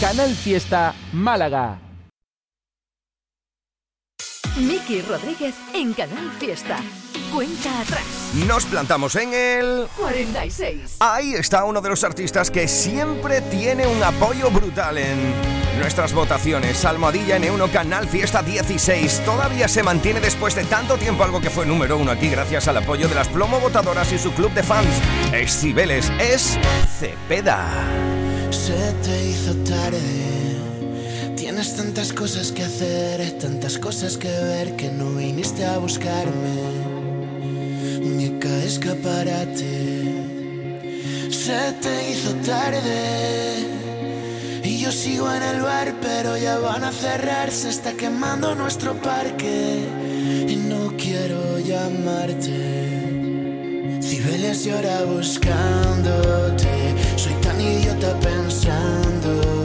Canal 0.00 0.34
Fiesta 0.34 0.94
Málaga. 1.12 1.87
Miki 4.56 5.02
Rodríguez 5.02 5.54
en 5.74 5.92
Canal 5.92 6.30
Fiesta. 6.38 6.78
Cuenta 7.32 7.80
atrás. 7.80 8.04
Nos 8.46 8.64
plantamos 8.64 9.14
en 9.16 9.34
el 9.34 9.86
46. 9.96 10.96
Ahí 11.00 11.34
está 11.34 11.64
uno 11.64 11.80
de 11.80 11.90
los 11.90 12.02
artistas 12.04 12.50
que 12.50 12.66
siempre 12.68 13.40
tiene 13.42 13.86
un 13.86 14.02
apoyo 14.02 14.50
brutal 14.50 14.98
en 14.98 15.18
nuestras 15.78 16.12
votaciones. 16.12 16.84
Almohadilla 16.84 17.38
N1 17.38 17.70
Canal 17.70 18.08
Fiesta 18.08 18.42
16. 18.42 19.24
Todavía 19.24 19.68
se 19.68 19.82
mantiene 19.82 20.20
después 20.20 20.54
de 20.54 20.64
tanto 20.64 20.96
tiempo 20.96 21.24
algo 21.24 21.40
que 21.40 21.50
fue 21.50 21.66
número 21.66 21.98
uno 21.98 22.10
aquí 22.10 22.28
gracias 22.28 22.68
al 22.68 22.78
apoyo 22.78 23.08
de 23.08 23.14
las 23.14 23.28
plomo 23.28 23.60
votadoras 23.60 24.12
y 24.12 24.18
su 24.18 24.32
club 24.32 24.52
de 24.52 24.62
fans. 24.62 24.88
Es 25.32 25.60
Cibeles, 25.60 26.10
es 26.18 26.58
Cepeda. 26.98 27.68
Se 28.50 28.92
te 29.02 29.24
hizo 29.28 29.54
tarde. 29.64 30.57
Tienes 31.48 31.76
tantas 31.76 32.12
cosas 32.12 32.52
que 32.52 32.62
hacer, 32.62 33.38
tantas 33.38 33.78
cosas 33.78 34.18
que 34.18 34.28
ver 34.28 34.76
que 34.76 34.90
no 34.90 35.14
viniste 35.14 35.64
a 35.64 35.78
buscarme. 35.78 36.56
Muñeca 38.02 38.54
escaparate. 38.64 40.26
Se 41.30 41.72
te 41.80 42.10
hizo 42.10 42.34
tarde. 42.44 43.66
Y 44.62 44.78
yo 44.78 44.92
sigo 44.92 45.32
en 45.32 45.42
el 45.42 45.62
bar, 45.62 45.94
pero 46.02 46.36
ya 46.36 46.58
van 46.58 46.84
a 46.84 46.92
cerrar. 46.92 47.50
Se 47.50 47.70
está 47.70 47.94
quemando 47.94 48.54
nuestro 48.54 49.00
parque. 49.00 49.86
Y 50.46 50.54
no 50.54 50.92
quiero 50.98 51.58
llamarte. 51.60 52.58
Cibeles 54.02 54.66
llora 54.66 55.02
buscándote. 55.04 56.94
Soy 57.16 57.32
tan 57.40 57.58
idiota 57.58 58.20
pensando 58.20 59.57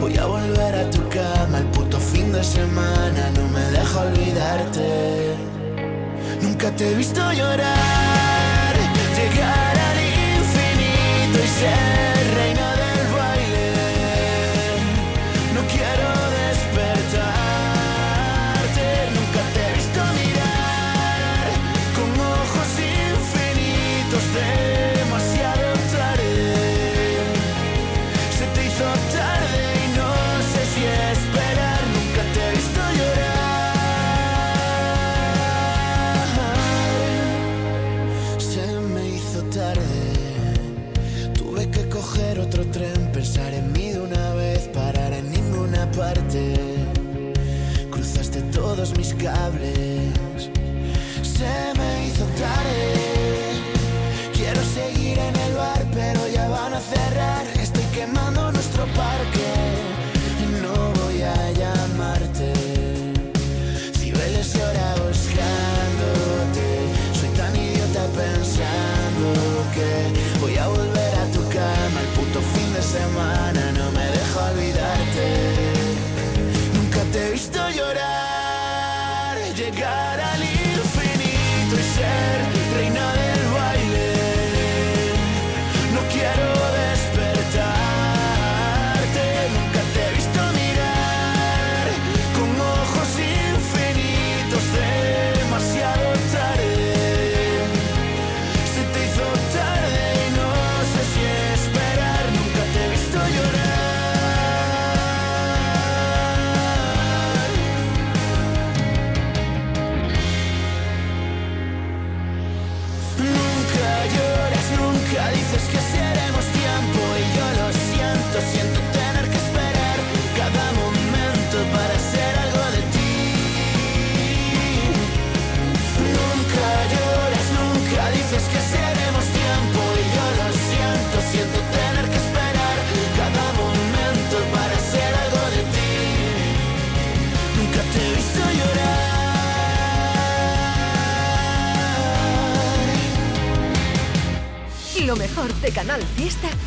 voy 0.00 0.16
a 0.16 0.26
volver 0.26 0.74
a 0.74 0.90
tu 0.90 1.06
cama 1.08 1.58
el 1.58 1.66
puto 1.66 1.98
fin 1.98 2.32
de 2.32 2.42
semana. 2.42 3.30
No 3.36 3.48
me 3.48 3.64
deja 3.76 4.00
olvidarte. 4.00 5.34
Nunca 6.40 6.70
te 6.74 6.90
he 6.90 6.94
visto 6.94 7.20
llorar, 7.32 8.74
llegar 9.16 9.76
al 9.88 9.98
infinito 10.40 11.38
y 11.44 11.48
ser 11.60 11.99
impecable. 49.22 49.89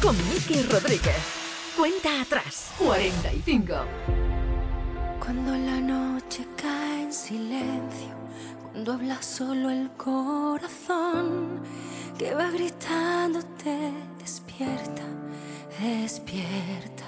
con 0.04 0.18
Miki 0.28 0.62
Rodríguez. 0.64 1.16
Cuenta 1.78 2.22
atrás. 2.22 2.74
45. 2.78 3.74
Cuando 5.18 5.52
la 5.56 5.80
noche 5.80 6.46
cae 6.58 7.04
en 7.04 7.14
silencio, 7.14 8.14
cuando 8.62 8.94
habla 8.94 9.22
solo 9.22 9.70
el 9.70 9.90
corazón, 9.92 11.62
que 12.18 12.36
va 12.36 12.52
gritándote, 12.52 13.94
despierta, 14.20 15.04
despierta. 15.80 17.06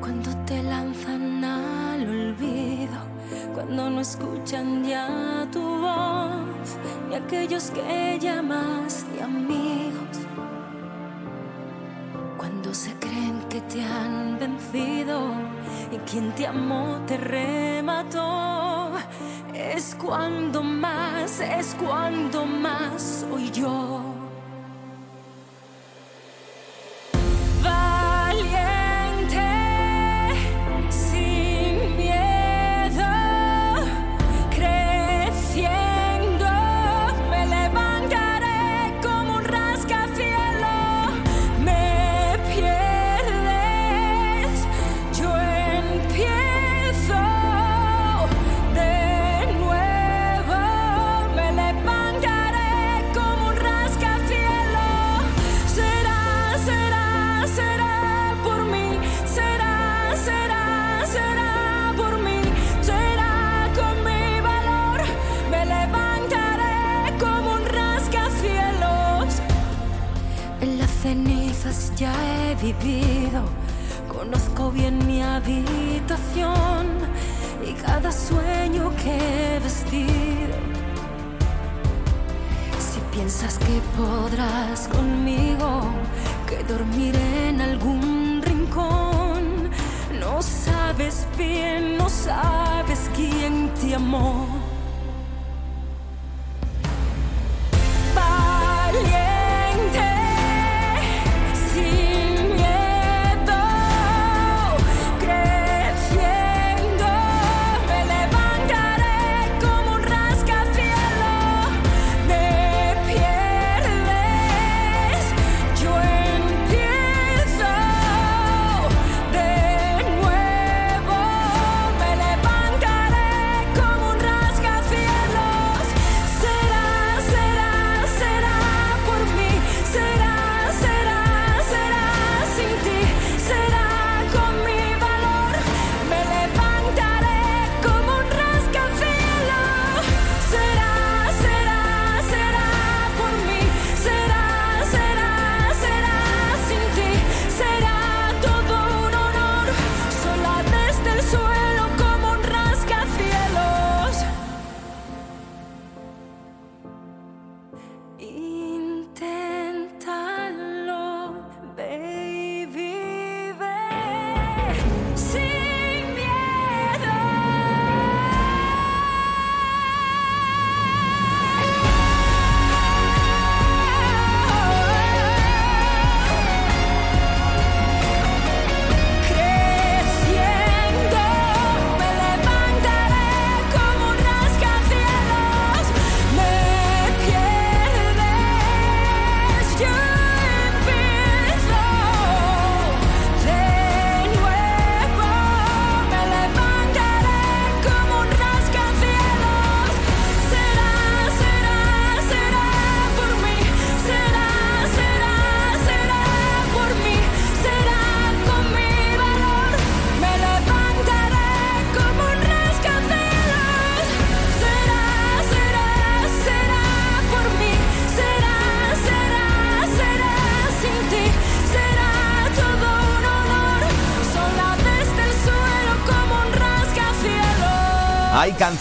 Cuando 0.00 0.36
te 0.44 0.60
lanzan 0.60 1.44
al 1.44 2.02
olvido 2.08 3.14
cuando 3.54 3.88
no 3.88 4.00
escuchan 4.00 4.84
ya 4.84 5.46
tu 5.52 5.62
voz, 5.62 6.76
ni 7.08 7.14
aquellos 7.14 7.70
que 7.70 8.18
llamaste 8.20 9.22
amigos 9.22 9.93
Quien 16.10 16.32
te 16.34 16.46
amó 16.46 17.00
te 17.06 17.16
remató. 17.16 18.92
Es 19.54 19.94
cuando 19.94 20.62
más, 20.62 21.40
es 21.40 21.74
cuando 21.76 22.44
más 22.44 23.26
soy 23.30 23.50
yo. 23.50 24.03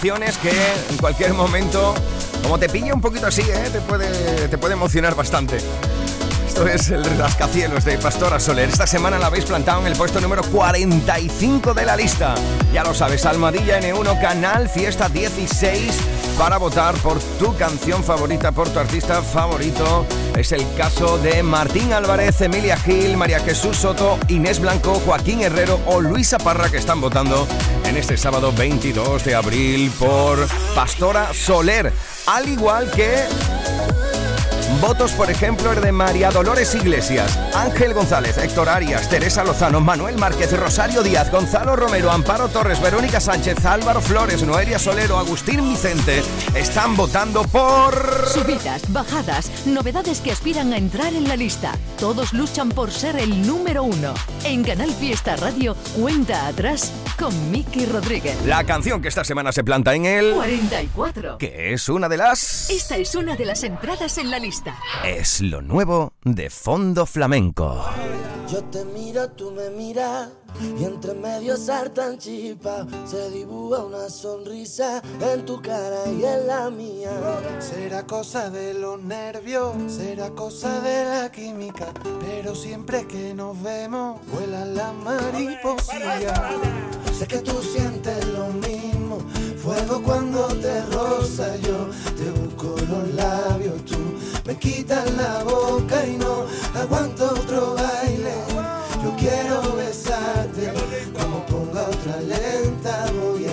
Que 0.03 0.51
en 0.89 0.97
cualquier 0.97 1.33
momento, 1.33 1.95
como 2.41 2.59
te 2.59 2.67
pilla 2.67 2.93
un 2.93 2.99
poquito 2.99 3.27
así, 3.27 3.41
¿eh? 3.41 3.69
te, 3.71 3.79
puede, 3.79 4.49
te 4.49 4.57
puede 4.57 4.73
emocionar 4.73 5.15
bastante. 5.15 5.59
Esto 6.45 6.67
es 6.67 6.89
el 6.89 7.05
rascacielos 7.17 7.85
de 7.85 7.97
Pastora 7.97 8.37
Soler. 8.37 8.67
Esta 8.67 8.85
semana 8.85 9.17
la 9.17 9.27
habéis 9.27 9.45
plantado 9.45 9.79
en 9.79 9.87
el 9.87 9.95
puesto 9.95 10.19
número 10.19 10.43
45 10.43 11.73
de 11.73 11.85
la 11.85 11.95
lista. 11.95 12.35
Ya 12.73 12.83
lo 12.83 12.93
sabes, 12.93 13.25
Almadilla 13.25 13.79
N1, 13.79 14.19
Canal 14.19 14.67
Fiesta 14.67 15.07
16 15.07 15.97
para 16.37 16.57
votar 16.57 16.95
por 16.95 17.19
tu 17.39 17.55
canción 17.55 18.03
favorita, 18.03 18.51
por 18.51 18.67
tu 18.69 18.79
artista 18.79 19.21
favorito. 19.21 20.05
Es 20.35 20.51
el 20.51 20.65
caso 20.75 21.17
de 21.17 21.43
Martín 21.43 21.93
Álvarez, 21.93 22.41
Emilia 22.41 22.75
Gil, 22.75 23.15
María 23.15 23.39
Jesús 23.39 23.77
Soto, 23.77 24.19
Inés 24.27 24.59
Blanco, 24.59 25.01
Joaquín 25.05 25.41
Herrero 25.41 25.79
o 25.85 26.01
Luisa 26.01 26.39
Parra 26.39 26.69
que 26.69 26.77
están 26.77 26.99
votando 26.99 27.47
en 27.93 27.99
este 27.99 28.17
sábado 28.17 28.51
22 28.51 29.23
de 29.23 29.35
abril 29.35 29.91
por 29.99 30.47
Pastora 30.73 31.31
Soler. 31.31 31.93
Al 32.25 32.49
igual 32.49 32.89
que 32.89 33.23
Votos, 34.81 35.11
por 35.13 35.29
ejemplo, 35.31 35.71
el 35.71 35.81
de 35.81 35.91
María 35.91 36.29
Dolores 36.29 36.75
Iglesias, 36.75 37.37
Ángel 37.53 37.93
González, 37.93 38.37
Héctor 38.37 38.69
Arias, 38.69 39.09
Teresa 39.09 39.43
Lozano, 39.43 39.79
Manuel 39.79 40.17
Márquez, 40.17 40.57
Rosario 40.57 41.03
Díaz, 41.03 41.31
Gonzalo 41.31 41.75
Romero, 41.75 42.11
Amparo 42.11 42.49
Torres, 42.49 42.81
Verónica 42.81 43.19
Sánchez, 43.19 43.65
Álvaro 43.65 44.01
Flores, 44.01 44.43
Noelia 44.43 44.79
Solero, 44.79 45.17
Agustín 45.17 45.69
Vicente. 45.69 46.21
Están 46.55 46.95
votando 46.95 47.43
por... 47.43 47.93
Subidas, 48.27 48.81
bajadas, 48.91 49.51
novedades 49.65 50.21
que 50.21 50.31
aspiran 50.31 50.73
a 50.73 50.77
entrar 50.77 51.13
en 51.13 51.27
la 51.27 51.35
lista. 51.35 51.73
Todos 51.99 52.33
luchan 52.33 52.69
por 52.69 52.91
ser 52.91 53.17
el 53.17 53.45
número 53.45 53.83
uno. 53.83 54.13
En 54.43 54.63
Canal 54.63 54.91
Fiesta 54.91 55.35
Radio, 55.35 55.75
cuenta 55.95 56.47
atrás 56.47 56.91
con 57.17 57.51
Miki 57.51 57.85
Rodríguez. 57.85 58.37
La 58.45 58.63
canción 58.63 59.01
que 59.01 59.07
esta 59.07 59.23
semana 59.23 59.51
se 59.51 59.63
planta 59.63 59.93
en 59.93 60.05
el... 60.05 60.33
44. 60.33 61.37
Que 61.37 61.73
es 61.73 61.89
una 61.89 62.09
de 62.09 62.17
las... 62.17 62.69
Esta 62.69 62.97
es 62.97 63.15
una 63.15 63.35
de 63.35 63.45
las 63.45 63.63
entradas 63.63 64.17
en 64.17 64.29
la 64.29 64.39
lista. 64.39 64.62
Es 65.05 65.41
lo 65.41 65.61
nuevo 65.61 66.13
de 66.23 66.49
Fondo 66.49 67.05
Flamenco. 67.05 67.83
Yo 68.49 68.63
te 68.65 68.85
miro, 68.85 69.29
tú 69.31 69.51
me 69.51 69.69
miras 69.69 70.29
y 70.61 70.83
entre 70.83 71.13
medio 71.13 71.57
saltan 71.57 72.17
chispas. 72.17 72.85
Se 73.05 73.29
dibuja 73.31 73.83
una 73.83 74.09
sonrisa 74.09 75.01
en 75.19 75.45
tu 75.45 75.61
cara 75.61 76.05
y 76.07 76.23
en 76.23 76.47
la 76.47 76.69
mía. 76.69 77.11
Será 77.59 78.05
cosa 78.05 78.49
de 78.49 78.73
los 78.73 79.01
nervios, 79.01 79.73
será 79.87 80.29
cosa 80.31 80.79
de 80.81 81.05
la 81.05 81.31
química, 81.31 81.87
pero 82.19 82.55
siempre 82.55 83.07
que 83.07 83.33
nos 83.33 83.61
vemos 83.61 84.19
vuelan 84.31 84.75
las 84.75 84.93
mariposillas. 84.93 86.39
Sé 87.17 87.27
que 87.27 87.39
tú 87.39 87.61
sientes 87.61 88.25
lo 88.27 88.47
mismo, 88.47 89.19
fuego 89.63 90.01
cuando 90.03 90.47
te 90.57 90.81
roza 90.87 91.55
yo, 91.57 91.87
te 92.17 92.29
busco 92.31 92.75
los 92.81 93.13
labios, 93.13 93.85
tú 93.85 93.97
me 94.45 94.57
quitas 94.57 95.09
la 95.13 95.41
boca 95.43 96.05
y 96.05 96.17
no 96.17 96.45
aguanto 96.75 97.29
otro 97.31 97.75
baile. 97.75 98.33
Yo 99.01 99.15
quiero 99.17 99.75
besarte, 99.75 100.73
como 101.17 101.45
ponga 101.45 101.83
otra 101.83 102.19
lenta 102.21 103.05
voy 103.21 103.45
a 103.45 103.52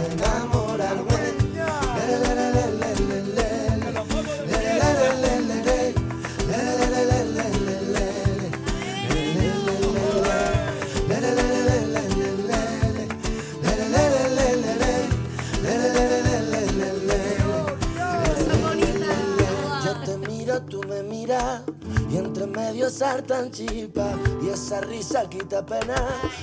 entre 22.71 22.73
medio 22.73 22.91
saltan 22.91 23.51
chispas 23.51 24.17
y 24.43 24.49
esa 24.49 24.81
risa 24.81 25.29
quita 25.29 25.65
pena. 25.65 25.95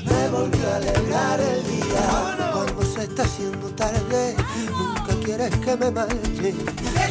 Me 0.05 0.29
volvió 0.29 0.67
a 0.69 0.75
alegrar 0.75 1.39
el 1.39 1.63
día. 1.67 2.51
Cuando 2.53 2.81
se 2.83 3.03
está 3.03 3.23
haciendo 3.23 3.67
tarde, 3.69 4.35
nunca 4.69 5.15
quieres 5.23 5.55
que 5.57 5.75
me 5.77 5.91
marche. 5.91 6.55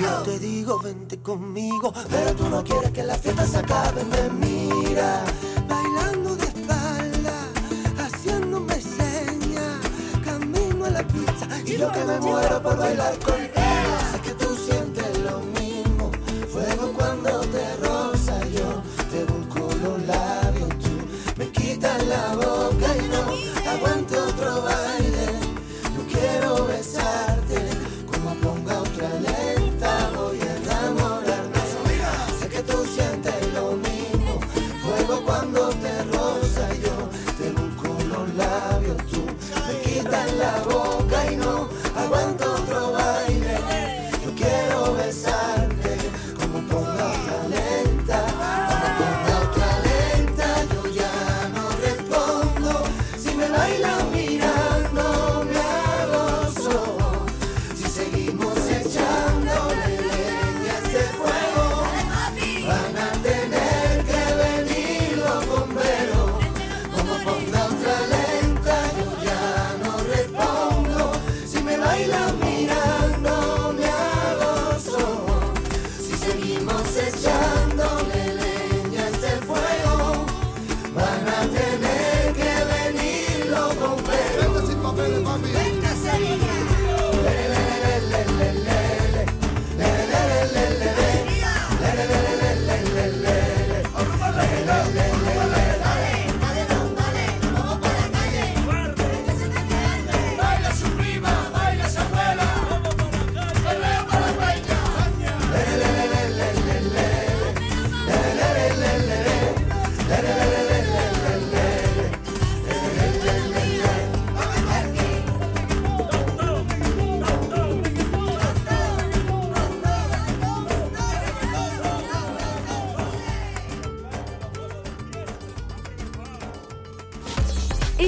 Yo 0.00 0.22
te 0.22 0.38
digo, 0.38 0.78
vente 0.80 1.18
conmigo, 1.22 1.92
Pero 2.10 2.34
tú 2.34 2.48
no 2.48 2.62
quieres 2.62 2.90
que 2.90 3.02
la 3.02 3.14
fiesta 3.14 3.46
se 3.46 3.58
acabe, 3.58 4.04
me 4.04 4.28
mira. 4.46 5.24
bailando 5.68 6.36
de 6.36 6.44
espalda, 6.46 7.32
haciéndome 7.98 8.74
señas, 8.74 9.80
camino 10.24 10.84
a 10.84 10.90
la 10.90 11.06
pista 11.06 11.48
Y 11.64 11.78
yo 11.78 11.90
que 11.90 12.04
me 12.04 12.20
muero 12.20 12.62
por 12.62 12.76
bailar 12.76 13.18
contigo. 13.18 13.35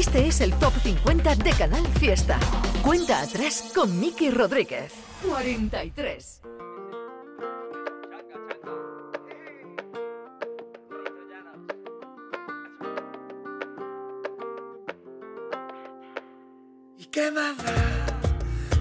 Este 0.08 0.26
es 0.26 0.40
el 0.40 0.54
Top 0.54 0.72
50 0.82 1.34
de 1.34 1.50
Canal 1.50 1.86
Fiesta. 2.00 2.40
Cuenta 2.82 3.20
atrás 3.20 3.72
con 3.74 4.00
Miki 4.00 4.30
Rodríguez. 4.30 4.90
43. 5.22 6.40
¿Y 16.96 17.04
qué 17.04 17.30
más 17.30 17.58
da? 17.58 18.06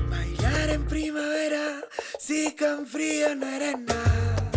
Bailar 0.10 0.70
en 0.70 0.86
primavera 0.86 1.82
si 2.18 2.56
con 2.56 2.88
frío 2.88 3.36
no 3.36 3.48
eres 3.48 3.78
nada. 3.82 4.50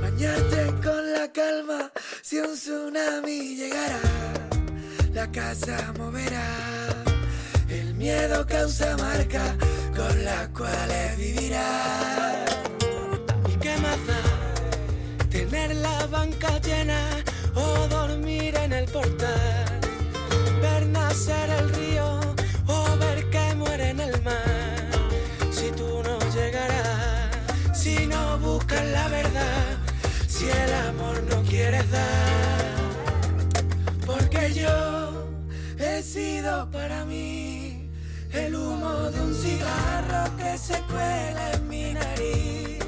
Bañarte 0.00 0.80
con 0.80 1.12
la 1.12 1.32
calma 1.32 1.90
si 2.22 2.38
un 2.38 2.54
tsunami 2.54 3.56
llegara. 3.56 4.43
La 5.14 5.30
casa 5.30 5.94
moverá, 5.96 6.44
el 7.68 7.94
miedo 7.94 8.44
causa 8.48 8.96
marca 8.96 9.56
con 9.94 10.24
las 10.24 10.48
cuales 10.48 11.16
vivirás. 11.16 12.50
¿Y 13.48 13.56
qué 13.58 13.76
más 13.76 13.96
da 14.08 15.28
tener 15.30 15.76
la 15.76 16.06
banca 16.08 16.58
llena 16.58 16.98
o 17.54 17.86
dormir 17.86 18.56
en 18.56 18.72
el 18.72 18.86
portal? 18.86 19.80
Ver 20.60 20.86
nacer 20.88 21.48
el 21.60 21.68
río 21.74 22.18
o 22.66 22.96
ver 22.98 23.30
que 23.30 23.54
muere 23.54 23.90
en 23.90 24.00
el 24.00 24.20
mar. 24.22 24.90
Si 25.52 25.70
tú 25.70 26.02
no 26.02 26.18
llegarás, 26.34 27.30
si 27.72 28.08
no 28.08 28.36
buscas 28.40 28.84
la 28.86 29.06
verdad, 29.06 29.78
si 30.26 30.48
el 30.50 30.74
amor 30.88 31.22
no 31.30 31.40
quieres 31.42 31.88
dar. 31.92 32.74
Porque 34.04 34.52
yo 34.52 35.03
sido 36.04 36.70
para 36.70 37.04
mí. 37.06 37.90
El 38.32 38.54
humo 38.54 39.10
de 39.10 39.20
un 39.20 39.34
cigarro 39.34 40.36
que 40.36 40.58
se 40.58 40.80
cuela 40.82 41.52
en 41.54 41.68
mi 41.68 41.94
nariz, 41.94 42.78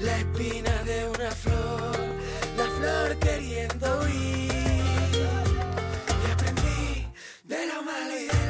la 0.00 0.18
espina 0.18 0.82
de 0.84 1.08
una 1.08 1.30
flor, 1.30 1.96
la 2.56 2.66
flor 2.78 3.18
queriendo 3.18 3.86
huir. 4.02 4.52
Y 6.22 6.30
aprendí 6.30 7.08
de 7.44 7.66
lo 7.66 7.82
malo 7.82 8.14
y 8.20 8.41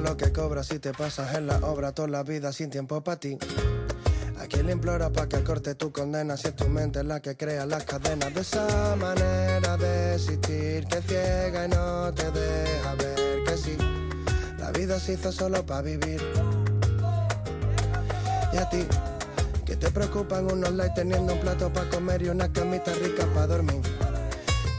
lo 0.00 0.16
que 0.16 0.32
cobras 0.32 0.66
si 0.68 0.78
te 0.78 0.92
pasas 0.92 1.34
en 1.34 1.46
la 1.46 1.56
obra 1.58 1.92
toda 1.92 2.08
la 2.08 2.22
vida 2.22 2.52
sin 2.52 2.70
tiempo 2.70 3.02
para 3.02 3.18
ti? 3.18 3.38
¿A 4.38 4.46
quién 4.46 4.66
le 4.66 4.72
implora 4.72 5.10
para 5.10 5.28
que 5.28 5.42
corte 5.44 5.74
tu 5.74 5.92
condena 5.92 6.36
si 6.36 6.48
es 6.48 6.56
tu 6.56 6.68
mente 6.68 7.02
la 7.04 7.20
que 7.20 7.36
crea 7.36 7.66
las 7.66 7.84
cadenas 7.84 8.34
de 8.34 8.40
esa 8.40 8.96
manera 8.96 9.76
de 9.76 10.14
existir 10.14 10.86
que 10.86 11.02
ciega 11.02 11.66
y 11.66 11.68
no 11.68 12.12
te 12.12 12.30
deja 12.30 12.94
ver 12.94 13.44
que 13.44 13.56
sí? 13.56 13.76
La 14.58 14.70
vida 14.70 14.98
se 14.98 15.14
hizo 15.14 15.30
solo 15.30 15.64
para 15.64 15.82
vivir. 15.82 16.22
Y 18.52 18.56
a 18.56 18.68
ti, 18.68 18.86
que 19.64 19.76
te 19.76 19.90
preocupan 19.90 20.50
unos 20.50 20.72
likes 20.72 20.94
teniendo 20.94 21.34
un 21.34 21.40
plato 21.40 21.72
para 21.72 21.88
comer 21.90 22.22
y 22.22 22.28
una 22.28 22.52
camita 22.52 22.92
rica 22.94 23.26
para 23.34 23.46
dormir. 23.46 23.91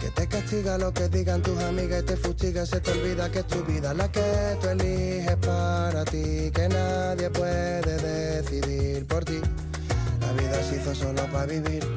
Que 0.03 0.11
te 0.11 0.27
castiga 0.27 0.77
lo 0.77 0.93
que 0.93 1.07
digan 1.07 1.41
tus 1.41 1.57
amigas 1.63 2.03
y 2.03 2.05
te 2.05 2.17
fustiga, 2.17 2.65
se 2.65 2.81
te 2.81 2.91
olvida 2.91 3.31
que 3.31 3.39
es 3.39 3.47
tu 3.47 3.63
vida 3.63 3.93
la 3.93 4.11
que 4.11 4.57
tú 4.59 4.67
eliges 4.67 5.37
para 5.37 6.03
ti, 6.03 6.51
que 6.53 6.67
nadie 6.67 7.29
puede 7.29 7.95
decidir 7.95 9.07
por 9.07 9.23
ti. 9.23 9.39
La 10.19 10.33
vida 10.33 10.61
se 10.61 10.75
hizo 10.75 10.93
solo 10.93 11.25
para 11.31 11.45
vivir. 11.45 11.87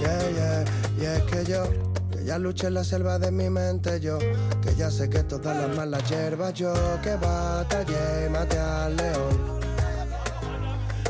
Yeah, 0.00 0.30
yeah, 0.32 0.64
y 0.98 1.04
es 1.04 1.22
que 1.30 1.44
yo, 1.44 1.62
que 2.10 2.24
ya 2.24 2.36
luché 2.36 2.66
en 2.66 2.74
la 2.74 2.82
selva 2.82 3.20
de 3.20 3.30
mi 3.30 3.48
mente, 3.48 4.00
yo, 4.00 4.18
que 4.60 4.74
ya 4.76 4.90
sé 4.90 5.08
que 5.08 5.22
todas 5.22 5.56
las 5.56 5.76
malas 5.76 6.02
hierbas, 6.10 6.52
yo, 6.54 6.74
que 7.00 7.14
batallé 7.14 8.26
y 8.26 8.28
maté 8.28 8.58
al 8.58 8.96
león. 8.96 9.60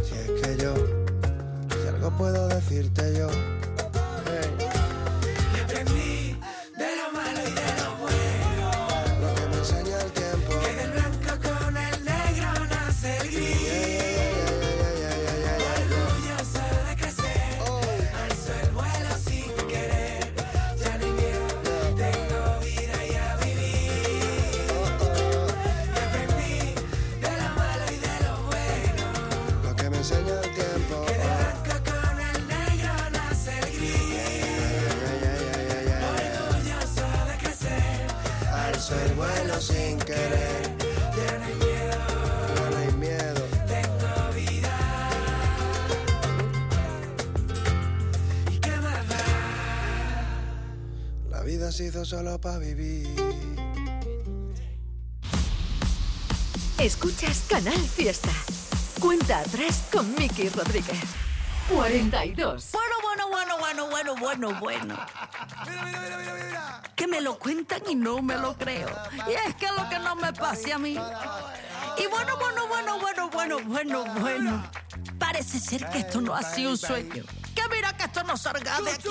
Si 0.02 0.14
es 0.16 0.42
que 0.42 0.62
yo, 0.62 0.74
si 1.82 1.88
algo 1.88 2.10
puedo 2.18 2.46
decirte 2.48 3.16
yo. 3.16 3.53
Hizo 51.80 52.04
solo 52.04 52.40
para 52.40 52.58
vivir. 52.58 53.08
Escuchas 56.78 57.46
Canal 57.48 57.76
Fiesta. 57.78 58.30
Cuenta 59.00 59.40
atrás 59.40 59.88
con 59.92 60.14
Miki 60.14 60.50
Rodríguez. 60.50 61.00
42. 61.68 62.70
Bueno, 62.72 62.94
bueno, 63.02 63.28
bueno, 63.28 63.58
bueno, 63.58 63.88
bueno, 63.88 64.14
bueno, 64.16 64.60
bueno. 64.60 65.06
Que 66.94 67.08
me 67.08 67.20
lo 67.20 67.40
cuentan 67.40 67.82
y 67.88 67.96
no 67.96 68.22
me 68.22 68.36
lo 68.36 68.56
creo. 68.56 68.88
Y 69.28 69.32
es 69.32 69.56
que 69.56 69.66
lo 69.66 69.88
que 69.88 69.98
no 69.98 70.14
me 70.14 70.32
pase 70.32 70.72
a 70.72 70.78
mí. 70.78 70.92
Y 70.92 72.06
bueno, 72.06 72.36
bueno, 72.38 72.68
bueno, 72.68 73.00
bueno, 73.00 73.30
bueno, 73.30 73.58
bueno, 73.64 74.04
bueno. 74.20 74.70
Parece 75.18 75.58
ser 75.58 75.88
que 75.90 75.98
esto 75.98 76.20
no 76.20 76.36
ha 76.36 76.42
sido 76.42 76.70
un 76.70 76.78
sueño. 76.78 77.24
Que 77.52 77.62
mira 77.74 77.96
que 77.96 78.04
esto 78.04 78.22
no 78.22 78.36
salga 78.36 78.80
de 78.80 78.92
aquí. 78.92 79.10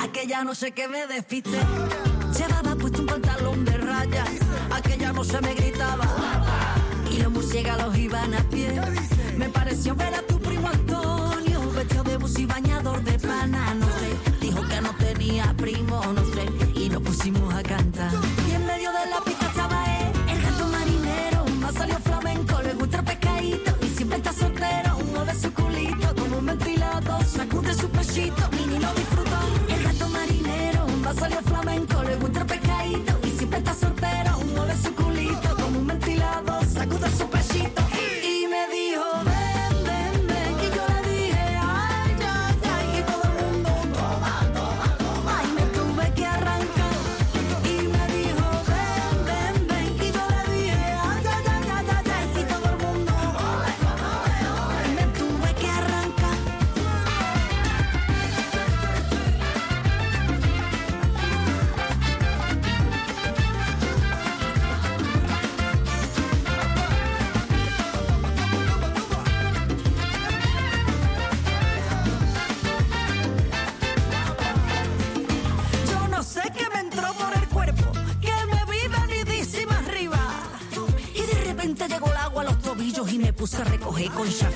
Aquella 0.00 0.42
no 0.44 0.54
sé 0.54 0.72
qué 0.72 0.88
me 0.88 1.06
despiste. 1.06 1.58
Llevaba 2.36 2.74
puesto 2.74 3.02
un 3.02 3.06
pantalón 3.06 3.64
de 3.66 3.76
rayas. 3.76 4.30
Aquella 4.70 5.12
no 5.12 5.22
se 5.22 5.40
me 5.42 5.54
gritaba. 5.54 6.04
Y 7.12 7.18
los 7.18 7.30
murciélagos 7.30 7.96
iban 7.98 8.32
a 8.34 8.42
pie. 8.48 8.80
Me 9.36 9.50
pareció 9.50 9.94
ver 9.94 10.14
a 10.14 10.22
tu 10.22 10.40
primo 10.40 10.68
Antonio, 10.68 11.70
vestido 11.72 12.02
de 12.04 12.16
bus 12.16 12.38
y 12.38 12.46
bañador 12.46 13.04
de 13.04 13.18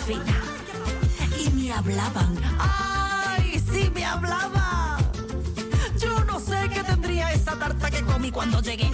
Y 0.07 1.51
me 1.55 1.73
hablaban, 1.73 2.39
ay, 2.59 3.59
sí 3.73 3.91
me 3.95 4.05
hablaban. 4.05 5.03
Yo 5.99 6.23
no 6.25 6.39
sé 6.39 6.69
qué 6.69 6.85
tendría 6.85 7.33
esa 7.33 7.59
tarta 7.59 7.91
que 7.91 8.03
comí 8.03 8.31
cuando 8.31 8.61
llegué 8.61 8.91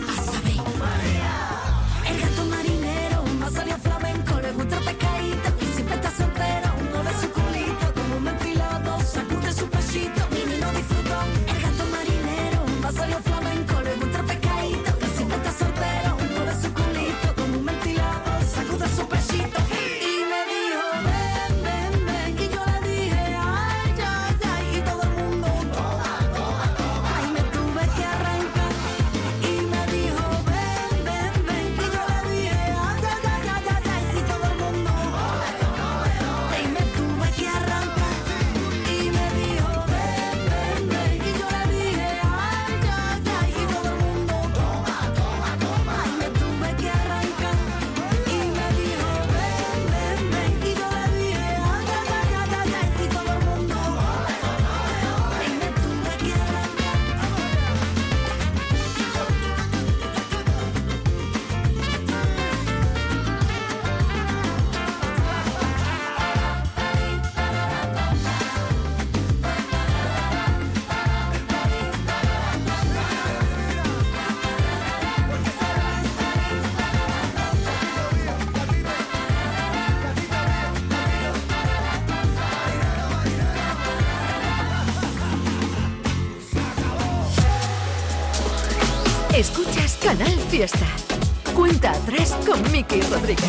Fiesta. 90.61 90.87
Cuenta 91.55 91.93
atrás 91.93 92.37
con 92.47 92.71
Miki 92.71 93.01
Rodríguez. 93.01 93.49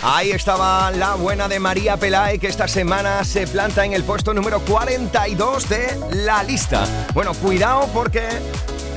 Ahí 0.00 0.30
estaba 0.30 0.92
la 0.92 1.16
buena 1.16 1.48
de 1.48 1.58
María 1.58 1.96
Pelae 1.96 2.38
que 2.38 2.46
esta 2.46 2.68
semana 2.68 3.24
se 3.24 3.48
planta 3.48 3.84
en 3.84 3.94
el 3.94 4.04
puesto 4.04 4.32
número 4.32 4.60
42 4.60 5.68
de 5.68 5.98
la 6.24 6.44
lista. 6.44 6.84
Bueno, 7.14 7.34
cuidado 7.34 7.88
porque 7.92 8.28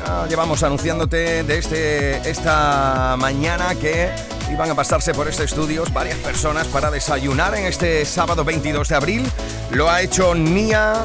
ya 0.06 0.28
llevamos 0.28 0.62
anunciándote 0.62 1.41
desde 1.41 2.30
esta 2.30 3.16
mañana 3.18 3.74
que 3.74 4.12
iban 4.51 4.70
a 4.70 4.76
pasarse 4.76 5.12
por 5.12 5.28
este 5.28 5.45
estudios 5.45 5.91
varias 5.91 6.20
personas 6.20 6.68
para 6.68 6.91
desayunar 6.91 7.56
en 7.56 7.66
este 7.66 8.06
sábado 8.06 8.45
22 8.45 8.89
de 8.89 8.95
abril. 8.95 9.32
Lo 9.72 9.89
ha 9.89 10.03
hecho 10.03 10.36
Nia, 10.36 11.03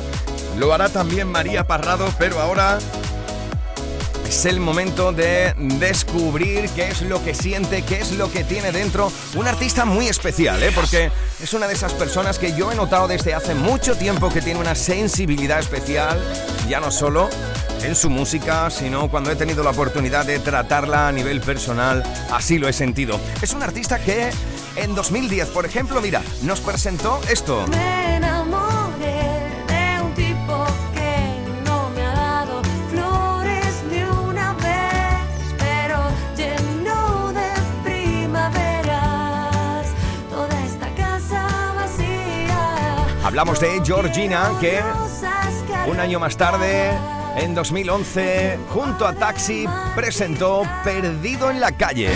lo 0.59 0.75
hará 0.75 0.91
también 0.91 1.29
María 1.29 1.67
Parrado, 1.67 2.13
pero 2.19 2.39
ahora 2.39 2.79
es 4.31 4.47
el 4.47 4.61
momento 4.61 5.11
de 5.11 5.55
descubrir 5.81 6.71
qué 6.77 6.87
es 6.87 7.03
lo 7.03 7.21
que 7.25 7.35
siente, 7.35 7.83
qué 7.83 7.99
es 7.99 8.13
lo 8.13 8.31
que 8.31 8.45
tiene 8.45 8.71
dentro. 8.71 9.11
Un 9.35 9.49
artista 9.49 9.85
muy 9.85 10.07
especial, 10.07 10.63
¿eh? 10.63 10.71
porque 10.73 11.11
es 11.43 11.53
una 11.53 11.67
de 11.67 11.75
esas 11.75 11.93
personas 11.95 12.39
que 12.39 12.55
yo 12.55 12.71
he 12.71 12.77
notado 12.77 13.09
desde 13.09 13.35
hace 13.35 13.57
mucho 13.57 13.97
tiempo 13.97 14.29
que 14.29 14.41
tiene 14.41 14.61
una 14.61 14.77
sensibilidad 14.77 15.59
especial, 15.59 16.17
ya 16.69 16.79
no 16.79 16.93
solo 16.93 17.29
en 17.83 17.97
su 17.97 18.09
música, 18.09 18.71
sino 18.71 19.11
cuando 19.11 19.33
he 19.33 19.37
tenido 19.37 19.65
la 19.65 19.71
oportunidad 19.71 20.25
de 20.25 20.39
tratarla 20.39 21.09
a 21.09 21.13
nivel 21.13 21.41
personal, 21.41 22.05
así 22.31 22.59
lo 22.59 22.69
he 22.69 22.73
sentido. 22.73 23.19
Es 23.43 23.53
un 23.53 23.65
artista 23.65 23.99
que 23.99 24.31
en 24.77 24.95
2010, 24.95 25.49
por 25.49 25.67
ejemplo, 25.67 26.01
mira, 26.01 26.23
nos 26.43 26.61
presentó 26.61 27.21
esto. 27.29 27.67
Hablamos 43.31 43.61
de 43.61 43.81
Georgina, 43.85 44.51
que 44.61 44.81
un 45.87 46.01
año 46.01 46.19
más 46.19 46.37
tarde, 46.37 46.91
en 47.37 47.55
2011, 47.55 48.59
junto 48.71 49.07
a 49.07 49.13
Taxi, 49.13 49.67
presentó 49.95 50.65
Perdido 50.83 51.49
en 51.49 51.61
la 51.61 51.71
calle. 51.71 52.11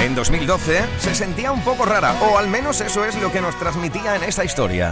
En 0.00 0.16
2012 0.16 0.82
se 0.98 1.14
sentía 1.14 1.52
un 1.52 1.62
poco 1.62 1.84
rara, 1.84 2.14
o 2.20 2.36
al 2.36 2.48
menos 2.48 2.80
eso 2.80 3.04
es 3.04 3.14
lo 3.22 3.30
que 3.30 3.40
nos 3.40 3.56
transmitía 3.60 4.16
en 4.16 4.24
esta 4.24 4.44
historia. 4.44 4.90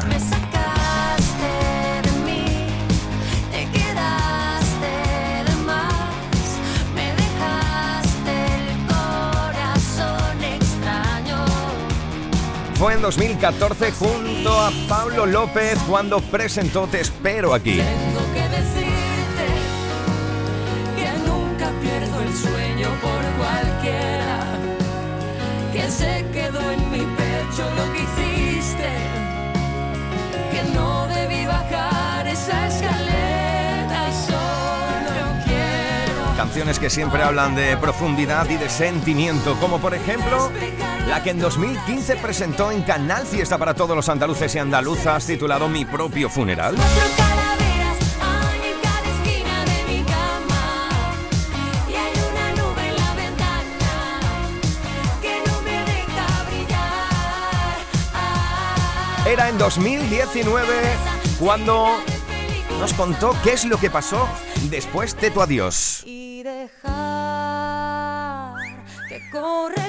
Fue 12.78 12.94
en 12.94 13.02
2014 13.02 13.90
junto 13.90 14.52
a 14.52 14.70
Pablo 14.88 15.26
López 15.26 15.76
cuando 15.88 16.20
presentó 16.20 16.86
Te 16.86 17.00
espero 17.00 17.52
aquí. 17.52 17.72
Tengo 17.72 18.20
que 18.32 18.48
decirte 18.56 19.46
que 20.96 21.28
nunca 21.28 21.72
pierdo 21.82 22.22
el 22.22 22.32
sueño 22.32 22.88
por 23.02 23.20
cualquiera, 23.36 24.44
que 25.72 25.90
se 25.90 26.24
quedó 26.32 26.70
en 26.70 26.90
mi 26.92 26.98
pecho 26.98 27.68
lo 27.76 27.92
que 27.92 27.98
hiciste, 28.04 28.88
que 30.52 30.62
no 30.72 31.08
debí 31.08 31.46
bajar 31.46 32.28
esa 32.28 32.68
escalera 32.68 34.08
y 34.08 34.30
solo 34.30 35.44
quiero. 35.44 36.36
Canciones 36.36 36.78
que 36.78 36.90
siempre 36.90 37.24
hablan 37.24 37.56
de 37.56 37.76
profundidad 37.76 38.48
y 38.48 38.56
de 38.56 38.68
sentimiento, 38.68 39.56
como 39.56 39.80
por 39.80 39.94
ejemplo 39.94 40.48
la 41.08 41.22
que 41.22 41.30
en 41.30 41.38
2015 41.38 42.16
presentó 42.16 42.70
en 42.70 42.82
Canal 42.82 43.24
Fiesta 43.24 43.56
para 43.56 43.72
todos 43.72 43.96
los 43.96 44.08
andaluces 44.10 44.54
y 44.54 44.58
andaluzas 44.58 45.26
titulado 45.26 45.68
Mi 45.68 45.86
propio 45.86 46.28
funeral. 46.28 46.76
Brillar. 46.76 47.38
Era 59.26 59.48
en 59.48 59.56
2019 59.56 60.74
cuando 61.40 61.88
nos 62.78 62.92
contó 62.92 63.34
qué 63.42 63.52
es 63.52 63.64
lo 63.64 63.78
que 63.78 63.90
pasó 63.90 64.28
después 64.64 65.18
de 65.18 65.30
tu 65.30 65.40
adiós. 65.40 66.02
y 66.04 66.42
dejar 66.42 66.88
que 69.08 69.30
corre 69.30 69.87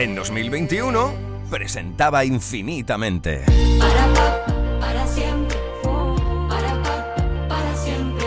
En 0.00 0.14
2021 0.14 1.12
presentaba 1.50 2.24
infinitamente. 2.24 3.44
para 4.80 5.06
siempre, 5.06 5.58
para 6.48 6.82
pa, 6.82 7.04
para 7.46 7.76
siempre, 7.76 8.26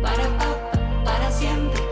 para 0.00 0.38
pa, 0.38 0.46
para 1.04 1.32
siempre. 1.32 1.82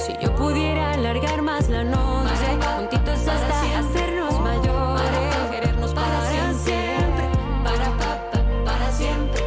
Si 0.00 0.14
yo 0.18 0.34
pudiera 0.34 0.92
alargar 0.92 1.42
más 1.42 1.68
la 1.68 1.84
noche, 1.84 2.56
juntitos 2.74 3.28
hasta 3.28 3.78
hacernos 3.80 4.40
mayores, 4.40 5.34
querernos 5.50 5.92
para 5.92 6.26
siempre, 6.64 7.28
para 7.64 7.90
pa, 7.98 8.30
pa, 8.32 8.64
para 8.64 8.92
siempre, 8.92 9.42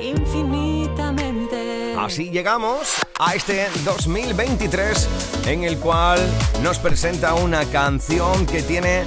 infinitamente. 0.00 1.94
Así 1.98 2.30
llegamos 2.30 2.94
a 3.18 3.34
este 3.34 3.68
2023 3.84 5.29
en 5.50 5.64
el 5.64 5.78
cual 5.78 6.20
nos 6.62 6.78
presenta 6.78 7.34
una 7.34 7.64
canción 7.64 8.46
que 8.46 8.62
tiene 8.62 9.02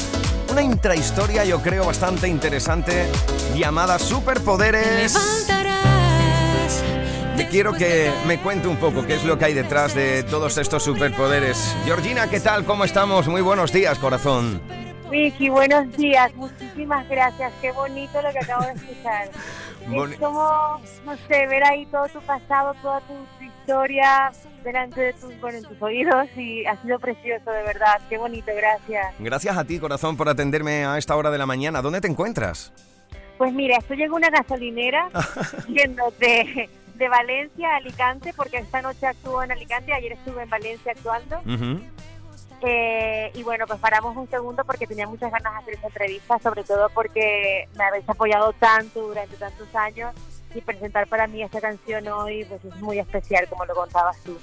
una 0.51 0.61
intrahistoria 0.61 1.45
yo 1.45 1.61
creo 1.61 1.85
bastante 1.85 2.27
interesante 2.27 3.05
llamada 3.55 3.97
Superpoderes. 3.97 5.17
Te 7.37 7.47
quiero 7.47 7.73
que 7.73 8.11
me 8.27 8.39
cuente 8.39 8.67
un 8.67 8.75
poco 8.75 9.05
qué 9.07 9.15
es 9.15 9.23
lo 9.23 9.37
que 9.37 9.45
hay 9.45 9.53
detrás 9.53 9.95
de 9.95 10.23
todos 10.23 10.57
estos 10.57 10.83
superpoderes. 10.83 11.73
Georgina, 11.85 12.29
¿qué 12.29 12.41
tal? 12.41 12.65
¿Cómo 12.65 12.83
estamos? 12.83 13.27
Muy 13.27 13.41
buenos 13.41 13.71
días, 13.71 13.97
corazón. 13.97 14.61
Vicky, 15.09 15.49
buenos 15.49 15.91
días. 15.95 16.33
Muchísimas 16.35 17.07
gracias. 17.07 17.51
Qué 17.61 17.71
bonito 17.71 18.21
lo 18.21 18.31
que 18.31 18.39
acabo 18.39 18.65
de 18.65 18.71
escuchar. 18.73 19.29
Boni- 19.87 20.13
es 20.13 20.19
como, 20.19 20.79
no 21.05 21.17
sé, 21.27 21.45
ver 21.47 21.63
ahí 21.65 21.85
todo 21.87 22.07
tu 22.07 22.21
pasado, 22.21 22.73
toda 22.81 23.01
tu, 23.01 23.13
tu 23.37 23.43
historia 23.43 24.31
delante 24.63 25.01
de 25.01 25.13
tus, 25.13 25.39
bueno, 25.41 25.57
en 25.57 25.63
tus 25.65 25.81
oídos 25.81 26.27
y 26.37 26.65
ha 26.65 26.81
sido 26.81 26.97
precioso, 26.99 27.51
de 27.51 27.63
verdad. 27.63 27.99
Qué 28.09 28.17
bonito, 28.17 28.51
gracias. 28.55 29.13
Gracias 29.19 29.57
a 29.57 29.65
ti, 29.65 29.79
corazón, 29.79 30.15
por 30.17 30.29
atenderme 30.29 30.85
a 30.85 30.97
esta 30.97 31.15
hora 31.15 31.29
de 31.31 31.37
la 31.37 31.45
mañana. 31.45 31.81
¿Dónde 31.81 32.01
te 32.01 32.07
encuentras? 32.07 32.71
Pues 33.37 33.51
mira, 33.53 33.77
estoy 33.77 34.01
en 34.03 34.13
una 34.13 34.29
gasolinera 34.29 35.09
yendo 35.67 36.11
de, 36.19 36.69
de 36.95 37.09
Valencia 37.09 37.73
a 37.73 37.75
Alicante, 37.77 38.31
porque 38.33 38.57
esta 38.57 38.81
noche 38.81 39.05
actúo 39.05 39.43
en 39.43 39.51
Alicante, 39.51 39.91
ayer 39.93 40.13
estuve 40.13 40.43
en 40.43 40.49
Valencia 40.49 40.93
actuando. 40.93 41.39
Ujú. 41.39 41.81
Eh, 42.65 43.31
y 43.33 43.43
bueno, 43.43 43.65
pues 43.67 43.79
paramos 43.79 44.15
un 44.15 44.29
segundo 44.29 44.63
porque 44.63 44.87
tenía 44.87 45.05
muchas 45.05 45.31
ganas 45.31 45.53
de 45.53 45.59
hacer 45.59 45.73
esta 45.73 45.87
entrevista, 45.87 46.39
sobre 46.39 46.63
todo 46.63 46.89
porque 46.89 47.67
me 47.77 47.83
habéis 47.83 48.07
apoyado 48.07 48.53
tanto 48.53 49.07
durante 49.07 49.35
tantos 49.35 49.67
años 49.75 50.13
y 50.55 50.61
presentar 50.61 51.07
para 51.07 51.27
mí 51.27 51.43
esta 51.43 51.59
canción 51.59 52.07
hoy 52.07 52.45
pues 52.45 52.63
es 52.63 52.81
muy 52.81 52.99
especial, 52.99 53.47
como 53.49 53.65
lo 53.65 53.75
contabas 53.75 54.17
tú. 54.23 54.37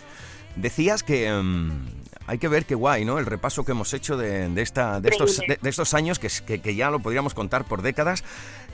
Decías 0.57 1.03
que, 1.03 1.33
mm, 1.33 1.87
hay 2.27 2.39
que 2.39 2.49
ver 2.49 2.67
qué 2.67 2.75
guay, 2.75 3.05
¿no? 3.05 3.19
El 3.19 3.27
repaso 3.27 3.65
que 3.65 3.73
hemos 3.73 3.93
hecho 3.95 4.17
de, 4.17 4.49
de 4.49 4.63
esta, 4.63 5.01
de, 5.01 5.09
estos, 5.09 5.39
de, 5.39 5.59
de 5.61 5.71
estos 5.71 5.95
años 5.95 6.19
que, 6.19 6.29
que, 6.47 6.61
que 6.61 6.75
ya 6.75 6.91
lo 6.91 7.01
podríamos 7.01 7.35
contar 7.35 7.65
por 7.65 7.83
décadas. 7.83 8.23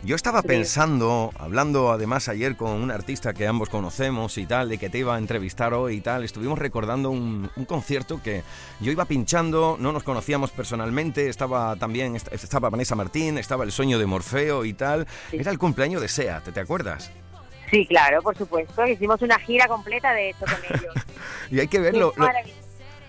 Yo 0.05 0.15
estaba 0.15 0.43
pensando, 0.43 1.33
hablando 1.37 1.91
además 1.91 2.29
ayer 2.29 2.57
con 2.57 2.71
un 2.71 2.93
artista 2.93 3.35
que 3.35 3.47
ambos 3.49 3.69
conocemos 3.69 4.39
y 4.39 4.47
tal, 4.47 4.69
de 4.69 4.79
que 4.79 4.89
te 4.89 4.99
iba 4.99 5.17
a 5.17 5.19
entrevistar 5.19 5.75
hoy 5.75 5.97
y 5.97 6.01
tal, 6.01 6.23
estuvimos 6.23 6.61
recordando 6.61 7.11
un, 7.11 7.51
un 7.57 7.65
concierto 7.65 8.23
que 8.23 8.45
yo 8.81 8.93
iba 8.93 9.05
pinchando, 9.07 9.77
no 9.81 9.91
nos 9.91 10.05
conocíamos 10.05 10.53
personalmente, 10.53 11.29
estaba 11.29 11.75
también, 11.75 12.15
est- 12.15 12.33
estaba 12.33 12.71
Vanessa 12.71 12.95
Martín, 12.95 13.37
estaba 13.37 13.65
El 13.65 13.73
Sueño 13.73 13.99
de 13.99 14.07
Morfeo 14.07 14.65
y 14.65 14.75
tal. 14.75 15.09
Era 15.33 15.51
el 15.51 15.59
cumpleaños 15.59 16.01
de 16.01 16.09
Seat, 16.09 16.53
¿te 16.53 16.61
acuerdas? 16.61 17.11
Sí, 17.69 17.85
claro, 17.87 18.23
por 18.23 18.37
supuesto. 18.39 18.87
Hicimos 18.87 19.21
una 19.23 19.41
gira 19.41 19.67
completa, 19.67 20.13
de 20.13 20.31
hecho, 20.31 20.45
con 20.45 20.79
ellos. 20.79 20.95
Y 21.51 21.59
hay 21.59 21.67
que 21.67 21.81
verlo. 21.81 22.13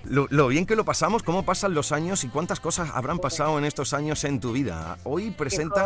Lo-. 0.06 0.28
Lo, 0.30 0.48
bien 0.48 0.66
que 0.66 0.76
lo 0.78 0.86
pasamos, 0.86 1.22
cómo 1.22 1.44
pasan 1.44 1.74
los 1.74 1.92
años 1.92 2.24
y 2.24 2.30
cuántas 2.30 2.60
cosas 2.62 2.90
habrán 2.94 3.20
pasado 3.20 3.58
en 3.60 3.66
estos 3.66 3.94
años 3.94 4.24
en 4.24 4.40
tu 4.40 4.54
vida. 4.54 4.98
Hoy 5.04 5.32
presentas. 5.32 5.84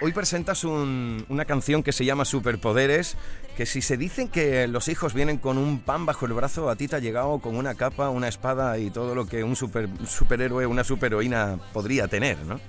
Hoy 0.00 0.12
presentas 0.12 0.64
un- 0.64 1.24
una 1.28 1.44
canción 1.44 1.82
que 1.82 1.92
se 1.92 2.04
llama 2.04 2.24
Superpoderes, 2.24 3.16
que 3.56 3.66
si 3.66 3.82
se 3.82 3.96
dicen 3.96 4.28
que 4.28 4.66
los 4.68 4.88
hijos 4.88 5.14
vienen 5.14 5.38
con 5.38 5.58
un 5.58 5.80
pan 5.80 6.06
bajo 6.06 6.26
el 6.26 6.32
brazo, 6.32 6.68
a 6.70 6.76
ti 6.76 6.88
te 6.88 6.96
ha 6.96 6.98
llegado 6.98 7.38
con 7.40 7.56
una 7.56 7.74
capa, 7.74 8.08
una 8.10 8.28
espada 8.28 8.78
y 8.78 8.90
todo 8.90 9.14
lo 9.14 9.26
que 9.26 9.44
un 9.44 9.56
super, 9.56 9.88
superhéroe, 10.06 10.66
una 10.66 10.84
superheroína 10.84 11.58
podría 11.72 12.08
tener, 12.08 12.38
¿no? 12.38 12.60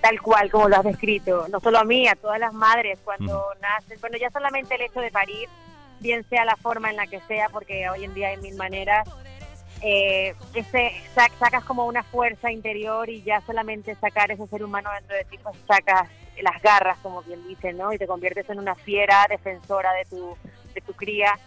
tal 0.00 0.20
cual 0.20 0.50
como 0.50 0.68
lo 0.68 0.76
has 0.76 0.84
descrito, 0.84 1.46
no 1.50 1.60
solo 1.60 1.78
a 1.78 1.84
mí, 1.84 2.06
a 2.06 2.14
todas 2.14 2.38
las 2.38 2.52
madres 2.52 2.98
cuando 3.02 3.42
nacen, 3.62 3.98
bueno, 4.02 4.18
ya 4.20 4.28
solamente 4.30 4.74
el 4.74 4.82
hecho 4.82 5.00
de 5.00 5.10
parir, 5.10 5.48
bien 6.00 6.22
sea 6.28 6.44
la 6.44 6.56
forma 6.56 6.90
en 6.90 6.96
la 6.96 7.06
que 7.06 7.20
sea, 7.26 7.48
porque 7.48 7.88
hoy 7.88 8.04
en 8.04 8.12
día 8.12 8.28
hay 8.28 8.36
mil 8.36 8.54
maneras, 8.54 9.08
eh, 9.82 10.34
ese, 10.54 10.92
sa- 11.14 11.28
sacas 11.38 11.64
como 11.64 11.86
una 11.86 12.02
fuerza 12.02 12.50
interior 12.50 13.08
y 13.08 13.22
ya 13.22 13.40
solamente 13.42 13.94
sacar 13.96 14.30
ese 14.30 14.46
ser 14.46 14.64
humano 14.64 14.90
dentro 14.98 15.16
de 15.16 15.24
ti, 15.24 15.38
pues 15.42 15.56
sacas 15.66 16.08
las 16.40 16.60
garras, 16.62 16.98
como 17.02 17.22
bien 17.22 17.46
dicen, 17.46 17.76
¿no? 17.78 17.92
Y 17.92 17.98
te 17.98 18.06
conviertes 18.06 18.48
en 18.50 18.58
una 18.58 18.74
fiera 18.74 19.26
defensora 19.28 19.92
de 19.92 20.04
tu, 20.06 20.36
de 20.74 20.80
tu 20.80 20.92
cría. 20.94 21.38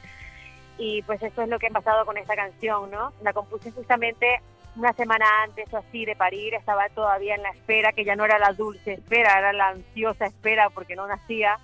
Y 0.78 1.02
pues 1.04 1.22
eso 1.24 1.42
es 1.42 1.50
lo 1.50 1.58
que 1.60 1.68
ha 1.68 1.72
pasado 1.72 2.06
con 2.06 2.18
esta 2.18 2.36
canción, 2.36 2.92
¿no? 2.92 3.12
La 3.22 3.34
compuse 3.34 3.72
justamente 3.72 4.42
una 4.76 4.94
semana 4.94 5.26
antes 5.44 5.74
o 5.74 5.78
así 5.78 6.06
de 6.06 6.16
parir, 6.16 6.54
estaba 6.54 6.88
todavía 6.90 7.34
en 7.34 7.42
la 7.42 7.50
espera, 7.50 7.92
que 7.94 8.06
ya 8.06 8.16
no 8.16 8.26
era 8.26 8.38
la 8.38 8.54
dulce 8.54 8.94
espera, 8.94 9.40
era 9.40 9.52
la 9.54 9.70
ansiosa 9.70 10.28
espera 10.28 10.70
porque 10.70 10.96
no 10.96 11.08
nacía. 11.08 11.58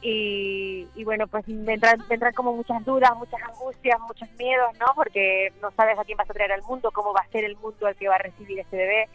Y, 0.00 0.86
y 0.94 1.04
bueno, 1.04 1.26
pues 1.26 1.46
me 1.48 1.74
entran 1.74 2.32
como 2.34 2.52
muchas 2.54 2.84
dudas, 2.84 3.10
muchas 3.16 3.40
angustias, 3.42 3.98
muchos 4.00 4.28
miedos, 4.38 4.70
¿no? 4.78 4.86
Porque 4.94 5.52
no 5.62 5.70
sabes 5.72 5.98
a 5.98 6.04
quién 6.04 6.18
vas 6.18 6.28
a 6.28 6.34
traer 6.34 6.52
al 6.52 6.62
mundo, 6.62 6.90
cómo 6.90 7.12
va 7.12 7.20
a 7.20 7.28
ser 7.28 7.44
el 7.44 7.56
mundo 7.56 7.86
al 7.86 7.96
que 7.96 8.08
va 8.08 8.16
a 8.16 8.18
recibir 8.18 8.58
este 8.58 8.76
bebé. 8.76 9.08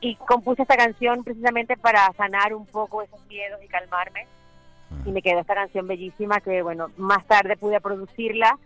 Y 0.00 0.16
compuse 0.16 0.62
esta 0.62 0.76
canción 0.76 1.24
precisamente 1.24 1.76
para 1.76 2.12
sanar 2.12 2.54
un 2.54 2.66
poco 2.66 3.02
esos 3.02 3.24
miedos 3.26 3.62
y 3.62 3.68
calmarme. 3.68 4.26
Y 5.06 5.10
me 5.10 5.22
quedó 5.22 5.40
esta 5.40 5.54
canción 5.54 5.86
bellísima 5.86 6.40
que, 6.40 6.62
bueno, 6.62 6.88
más 6.96 7.24
tarde 7.26 7.56
pude 7.56 7.80
producirla. 7.80 8.58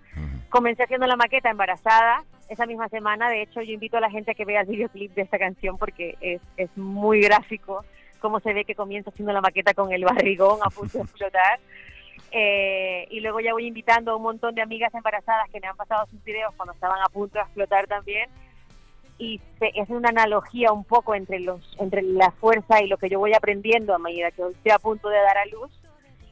Comencé 0.48 0.84
haciendo 0.84 1.06
la 1.06 1.16
maqueta 1.16 1.50
embarazada 1.50 2.24
esa 2.48 2.66
misma 2.66 2.88
semana. 2.88 3.28
De 3.28 3.42
hecho, 3.42 3.60
yo 3.60 3.72
invito 3.72 3.98
a 3.98 4.00
la 4.00 4.10
gente 4.10 4.32
a 4.32 4.34
que 4.34 4.44
vea 4.44 4.62
el 4.62 4.66
videoclip 4.66 5.14
de 5.14 5.22
esta 5.22 5.38
canción 5.38 5.78
porque 5.78 6.16
es, 6.20 6.40
es 6.56 6.74
muy 6.76 7.20
gráfico 7.20 7.84
cómo 8.18 8.40
se 8.40 8.52
ve 8.52 8.64
que 8.64 8.74
comienza 8.74 9.10
haciendo 9.10 9.32
la 9.32 9.40
maqueta 9.40 9.74
con 9.74 9.92
el 9.92 10.04
barrigón 10.04 10.58
a 10.62 10.70
punto 10.70 10.98
de 10.98 11.04
explotar. 11.04 11.60
Eh, 12.30 13.06
y 13.10 13.20
luego 13.20 13.40
ya 13.40 13.52
voy 13.52 13.66
invitando 13.66 14.12
a 14.12 14.16
un 14.16 14.22
montón 14.22 14.54
de 14.54 14.62
amigas 14.62 14.92
embarazadas 14.94 15.48
que 15.50 15.60
me 15.60 15.66
han 15.66 15.76
pasado 15.76 16.06
sus 16.10 16.22
videos 16.24 16.54
cuando 16.56 16.74
estaban 16.74 17.00
a 17.00 17.08
punto 17.08 17.38
de 17.38 17.44
explotar 17.44 17.86
también. 17.86 18.28
Y 19.18 19.40
es 19.60 19.88
una 19.88 20.10
analogía 20.10 20.72
un 20.72 20.84
poco 20.84 21.14
entre, 21.14 21.40
los, 21.40 21.76
entre 21.80 22.02
la 22.02 22.30
fuerza 22.32 22.82
y 22.82 22.86
lo 22.86 22.98
que 22.98 23.08
yo 23.08 23.18
voy 23.18 23.34
aprendiendo 23.34 23.94
a 23.94 23.98
medida 23.98 24.30
que 24.30 24.42
estoy 24.42 24.70
a 24.70 24.78
punto 24.78 25.08
de 25.08 25.16
dar 25.16 25.38
a 25.38 25.46
luz 25.46 25.70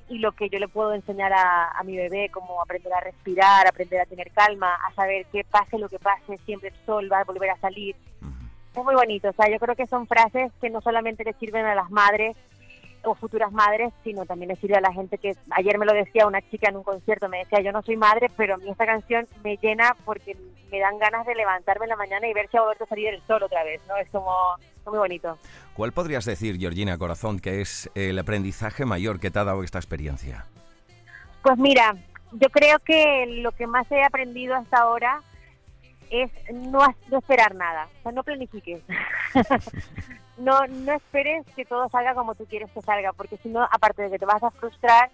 y 0.09 0.19
lo 0.19 0.33
que 0.33 0.49
yo 0.49 0.61
le 0.61 0.69
puedo 0.69 0.95
enseñar 0.95 1.33
a, 1.33 1.71
a 1.71 1.83
mi 1.83 1.97
bebé, 1.97 2.29
como 2.29 2.63
aprender 2.63 2.93
a 2.93 3.01
respirar, 3.01 3.67
aprender 3.67 4.01
a 4.01 4.07
tener 4.07 4.31
calma, 4.31 4.73
a 4.87 4.95
saber 4.95 5.27
que 5.27 5.43
pase 5.43 5.79
lo 5.79 5.89
que 5.89 5.99
pase, 5.99 6.39
siempre 6.45 6.69
el 6.69 6.87
sol 6.87 7.11
va 7.11 7.21
a 7.21 7.25
volver 7.25 7.51
a 7.51 7.59
salir. 7.59 7.97
Es 8.77 8.85
muy 8.85 8.95
bonito, 8.95 9.31
o 9.31 9.33
sea, 9.33 9.51
yo 9.51 9.59
creo 9.59 9.75
que 9.75 9.87
son 9.87 10.07
frases 10.07 10.53
que 10.61 10.69
no 10.69 10.83
solamente 10.83 11.25
le 11.25 11.33
sirven 11.35 11.65
a 11.65 11.75
las 11.75 11.91
madres 11.91 12.37
o 13.05 13.15
futuras 13.15 13.51
madres, 13.53 13.93
sino 14.05 14.27
también 14.27 14.49
le 14.49 14.57
sirve 14.57 14.77
a 14.77 14.81
la 14.81 14.93
gente 14.93 15.17
que 15.17 15.35
ayer 15.51 15.79
me 15.79 15.87
lo 15.87 15.95
decía 15.95 16.27
una 16.27 16.43
chica 16.51 16.69
en 16.69 16.77
un 16.77 16.83
concierto, 16.83 17.29
me 17.29 17.39
decía, 17.39 17.61
yo 17.61 17.73
no 17.73 17.83
soy 17.83 17.97
madre, 17.97 18.31
pero 18.37 18.55
a 18.55 18.59
mí 18.59 18.69
esta 18.69 18.85
canción 18.85 19.27
me 19.43 19.57
llena 19.57 19.97
porque 20.05 20.37
me 20.71 20.81
dan 20.81 20.99
ganas 20.99 21.25
de 21.25 21.35
levantarme 21.35 21.85
en 21.85 21.91
la 21.91 21.97
mañana 21.97 22.29
y 22.29 22.35
ver 22.35 22.49
si 22.51 22.57
ha 22.57 22.63
vuelto 22.63 22.85
a 22.85 22.89
salir 22.89 23.09
el 23.09 23.23
sol 23.27 23.43
otra 23.43 23.65
vez, 23.65 23.81
¿no? 23.89 23.97
Es 23.97 24.09
como 24.11 24.31
es 24.59 24.87
muy 24.87 24.99
bonito. 24.99 25.39
¿Cuál 25.75 25.93
podrías 25.93 26.25
decir, 26.25 26.59
Georgina 26.59 26.99
Corazón, 26.99 27.39
que 27.39 27.61
es 27.61 27.91
el 27.95 28.19
aprendizaje 28.19 28.85
mayor 28.85 29.21
que 29.21 29.31
te 29.31 29.39
ha 29.39 29.45
dado 29.45 29.63
esta 29.63 29.79
experiencia? 29.79 30.45
Pues 31.43 31.57
mira, 31.59 31.95
yo 32.33 32.49
creo 32.51 32.79
que 32.81 33.41
lo 33.41 33.53
que 33.53 33.67
más 33.67 33.91
he 33.91 34.03
aprendido 34.03 34.55
hasta 34.55 34.79
ahora 34.79 35.23
es 36.11 36.31
no, 36.53 36.81
no 37.11 37.19
esperar 37.19 37.55
nada, 37.55 37.89
o 38.01 38.03
sea, 38.03 38.13
no 38.13 38.23
planifiques. 38.23 38.83
no, 40.39 40.67
no 40.67 40.93
esperes 40.93 41.47
que 41.55 41.65
todo 41.65 41.89
salga 41.89 42.15
como 42.15 42.35
tú 42.35 42.45
quieres 42.47 42.71
que 42.71 42.83
salga, 42.83 43.13
porque 43.13 43.37
si 43.39 43.49
no, 43.49 43.63
aparte 43.63 44.03
de 44.03 44.11
que 44.11 44.19
te 44.19 44.27
vas 44.27 44.43
a 44.43 44.51
frustrar, 44.51 45.11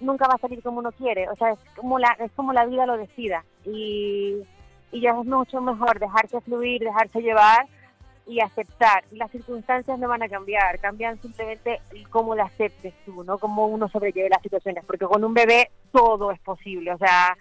nunca 0.00 0.26
va 0.28 0.34
a 0.34 0.38
salir 0.38 0.62
como 0.62 0.80
uno 0.80 0.92
quiere. 0.92 1.28
O 1.28 1.36
sea, 1.36 1.50
es 1.50 1.58
como 1.76 1.98
la, 1.98 2.16
es 2.18 2.30
como 2.32 2.52
la 2.52 2.66
vida 2.66 2.86
lo 2.86 2.96
decida. 2.96 3.44
Y, 3.64 4.42
y 4.90 5.00
ya 5.00 5.10
es 5.10 5.26
mucho 5.26 5.60
mejor 5.60 5.98
dejarse 5.98 6.40
fluir, 6.42 6.82
dejarse 6.82 7.20
llevar 7.20 7.66
y 8.26 8.40
aceptar. 8.40 9.04
Las 9.12 9.30
circunstancias 9.30 9.98
no 9.98 10.08
van 10.08 10.22
a 10.22 10.28
cambiar, 10.28 10.78
cambian 10.78 11.20
simplemente 11.20 11.80
cómo 12.10 12.34
la 12.34 12.44
aceptes 12.44 12.94
tú, 13.04 13.24
¿no? 13.24 13.38
Cómo 13.38 13.66
uno 13.66 13.88
sobrelleve 13.88 14.28
las 14.28 14.42
situaciones, 14.42 14.84
porque 14.84 15.06
con 15.06 15.24
un 15.24 15.34
bebé 15.34 15.70
todo 15.90 16.30
es 16.30 16.40
posible, 16.40 16.92
o 16.92 16.98
sea, 16.98 17.36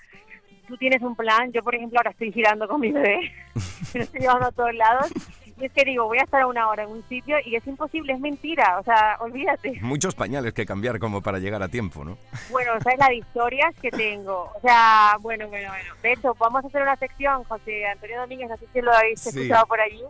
tú 0.72 0.78
tienes 0.78 1.01
un 1.01 1.15
plan, 1.15 1.51
yo 1.51 1.61
por 1.61 1.76
ejemplo 1.76 1.99
ahora 1.99 2.11
estoy 2.11 2.32
girando 2.32 2.67
con 2.67 2.80
mi 2.82 2.91
bebé, 2.91 3.32
me 3.93 3.99
lo 3.99 4.03
estoy 4.03 4.22
llevando 4.22 4.47
a 4.47 4.51
todos 4.51 4.74
lados, 4.74 5.11
y 5.59 5.65
es 5.65 5.72
que 5.74 5.84
digo, 5.86 6.05
voy 6.05 6.17
a 6.17 6.24
estar 6.24 6.43
una 6.45 6.67
hora 6.69 6.84
en 6.84 6.89
un 6.89 7.03
sitio 7.07 7.36
y 7.45 7.55
es 7.55 7.67
imposible, 7.67 8.13
es 8.13 8.19
mentira, 8.19 8.80
o 8.80 8.84
sea, 8.84 9.17
olvídate. 9.19 9.78
Muchos 9.82 10.15
pañales 10.15 10.53
que 10.53 10.65
cambiar 10.65 10.97
como 10.97 11.22
para 11.22 11.38
llegar 11.38 11.61
a 11.61 11.67
tiempo, 11.67 12.03
¿no? 12.03 12.17
Bueno, 12.49 12.72
sabes 12.82 12.97
la 12.97 13.09
de 13.09 13.17
historias 13.17 13.76
que 13.80 13.91
tengo. 13.91 14.51
O 14.55 14.61
sea, 14.61 15.17
bueno, 15.19 15.47
bueno, 15.49 15.69
bueno. 15.69 15.93
De 16.01 16.13
hecho, 16.13 16.34
vamos 16.39 16.63
a 16.63 16.67
hacer 16.67 16.82
una 16.82 16.95
sección, 16.95 17.43
José 17.43 17.86
Antonio 17.86 18.22
Domínguez, 18.22 18.49
no 18.49 18.57
sé 18.57 18.65
si 18.74 18.82
lo 18.82 18.91
habéis 18.91 19.19
Sí. 19.22 19.30
escuchado 19.30 19.67
por 19.67 19.80
allí, 19.80 20.01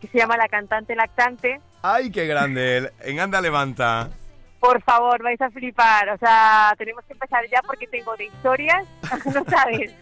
que 0.00 0.06
se 0.08 0.16
llama 0.18 0.38
La 0.38 0.48
Cantante 0.48 0.94
Lactante. 0.96 1.60
¡Ay, 1.82 2.10
qué 2.10 2.26
grande! 2.26 2.76
él! 2.78 2.90
En 3.02 3.20
Anda 3.20 3.42
Levanta. 3.42 4.08
Por 4.64 4.80
favor, 4.80 5.22
vais 5.22 5.38
a 5.42 5.50
flipar. 5.50 6.08
O 6.08 6.16
sea, 6.16 6.74
tenemos 6.78 7.04
que 7.04 7.12
empezar 7.12 7.46
ya 7.50 7.60
porque 7.60 7.86
tengo 7.86 8.16
de 8.16 8.24
historias, 8.24 8.86
no 9.34 9.44
sabes. 9.44 9.92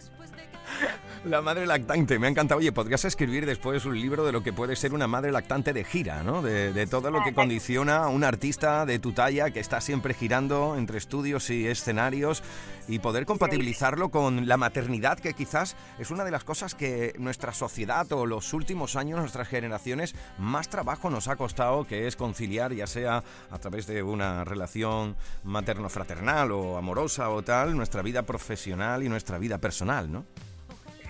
La 1.25 1.41
madre 1.41 1.65
lactante, 1.65 2.19
me 2.19 2.27
ha 2.27 2.29
encantado. 2.29 2.59
Oye, 2.59 2.73
podrías 2.73 3.05
escribir 3.05 3.45
después 3.45 3.85
un 3.85 3.97
libro 3.97 4.25
de 4.25 4.33
lo 4.33 4.43
que 4.43 4.51
puede 4.51 4.75
ser 4.75 4.93
una 4.93 5.07
madre 5.07 5.31
lactante 5.31 5.71
de 5.71 5.85
gira, 5.85 6.21
¿no? 6.21 6.41
De, 6.41 6.73
de 6.73 6.85
todo 6.85 7.11
lo 7.11 7.23
que 7.23 7.33
condiciona 7.33 7.99
a 7.99 8.07
un 8.09 8.25
artista 8.25 8.85
de 8.85 8.99
tu 8.99 9.13
talla 9.13 9.49
que 9.51 9.61
está 9.61 9.79
siempre 9.79 10.13
girando 10.13 10.75
entre 10.77 10.97
estudios 10.97 11.49
y 11.49 11.65
escenarios 11.65 12.43
y 12.89 12.99
poder 12.99 13.25
compatibilizarlo 13.25 14.09
con 14.09 14.49
la 14.49 14.57
maternidad, 14.57 15.17
que 15.17 15.33
quizás 15.33 15.77
es 15.97 16.11
una 16.11 16.25
de 16.25 16.31
las 16.31 16.43
cosas 16.43 16.75
que 16.75 17.13
nuestra 17.17 17.53
sociedad 17.53 18.11
o 18.11 18.25
los 18.25 18.51
últimos 18.51 18.97
años, 18.97 19.21
nuestras 19.21 19.47
generaciones, 19.47 20.15
más 20.37 20.67
trabajo 20.67 21.09
nos 21.09 21.29
ha 21.29 21.37
costado, 21.37 21.87
que 21.87 22.05
es 22.05 22.17
conciliar, 22.17 22.73
ya 22.73 22.85
sea 22.85 23.23
a 23.49 23.59
través 23.59 23.87
de 23.87 24.03
una 24.03 24.43
relación 24.43 25.15
materno-fraternal 25.45 26.51
o 26.51 26.77
amorosa 26.77 27.29
o 27.29 27.43
tal, 27.43 27.77
nuestra 27.77 28.01
vida 28.01 28.23
profesional 28.23 29.03
y 29.03 29.07
nuestra 29.07 29.37
vida 29.37 29.57
personal, 29.59 30.11
¿no? 30.11 30.25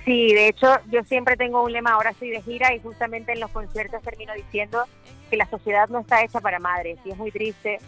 Sí, 0.06 0.34
de 0.34 0.50
hecho, 0.50 0.68
yo 0.92 1.04
siempre 1.04 1.38
tengo 1.38 1.64
un 1.64 1.72
lema, 1.72 1.92
ahora 1.92 2.10
estoy 2.10 2.30
de 2.30 2.42
gira 2.42 2.74
y 2.74 2.80
justamente 2.80 3.32
en 3.32 3.40
los 3.40 3.52
conciertos 3.52 4.02
termino 4.02 4.34
diciendo 4.34 4.84
que 5.30 5.38
la 5.38 5.46
sociedad 5.50 5.88
no 5.90 6.00
está 6.00 6.24
hecha 6.24 6.42
para 6.42 6.60
madres 6.60 7.00
y 7.06 7.12
es 7.12 7.18
muy 7.18 7.32
triste. 7.32 7.80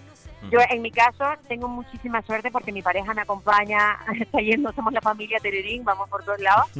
Yo, 0.51 0.59
en 0.69 0.81
mi 0.81 0.91
caso, 0.91 1.25
tengo 1.47 1.67
muchísima 1.67 2.21
suerte 2.21 2.51
porque 2.51 2.71
mi 2.71 2.81
pareja 2.81 3.13
me 3.13 3.21
acompaña, 3.21 3.97
está 4.19 4.39
yendo, 4.39 4.71
somos 4.73 4.93
la 4.93 5.01
familia 5.01 5.39
Tererín, 5.39 5.83
vamos 5.83 6.09
por 6.09 6.23
todos 6.23 6.39
lados. 6.39 6.69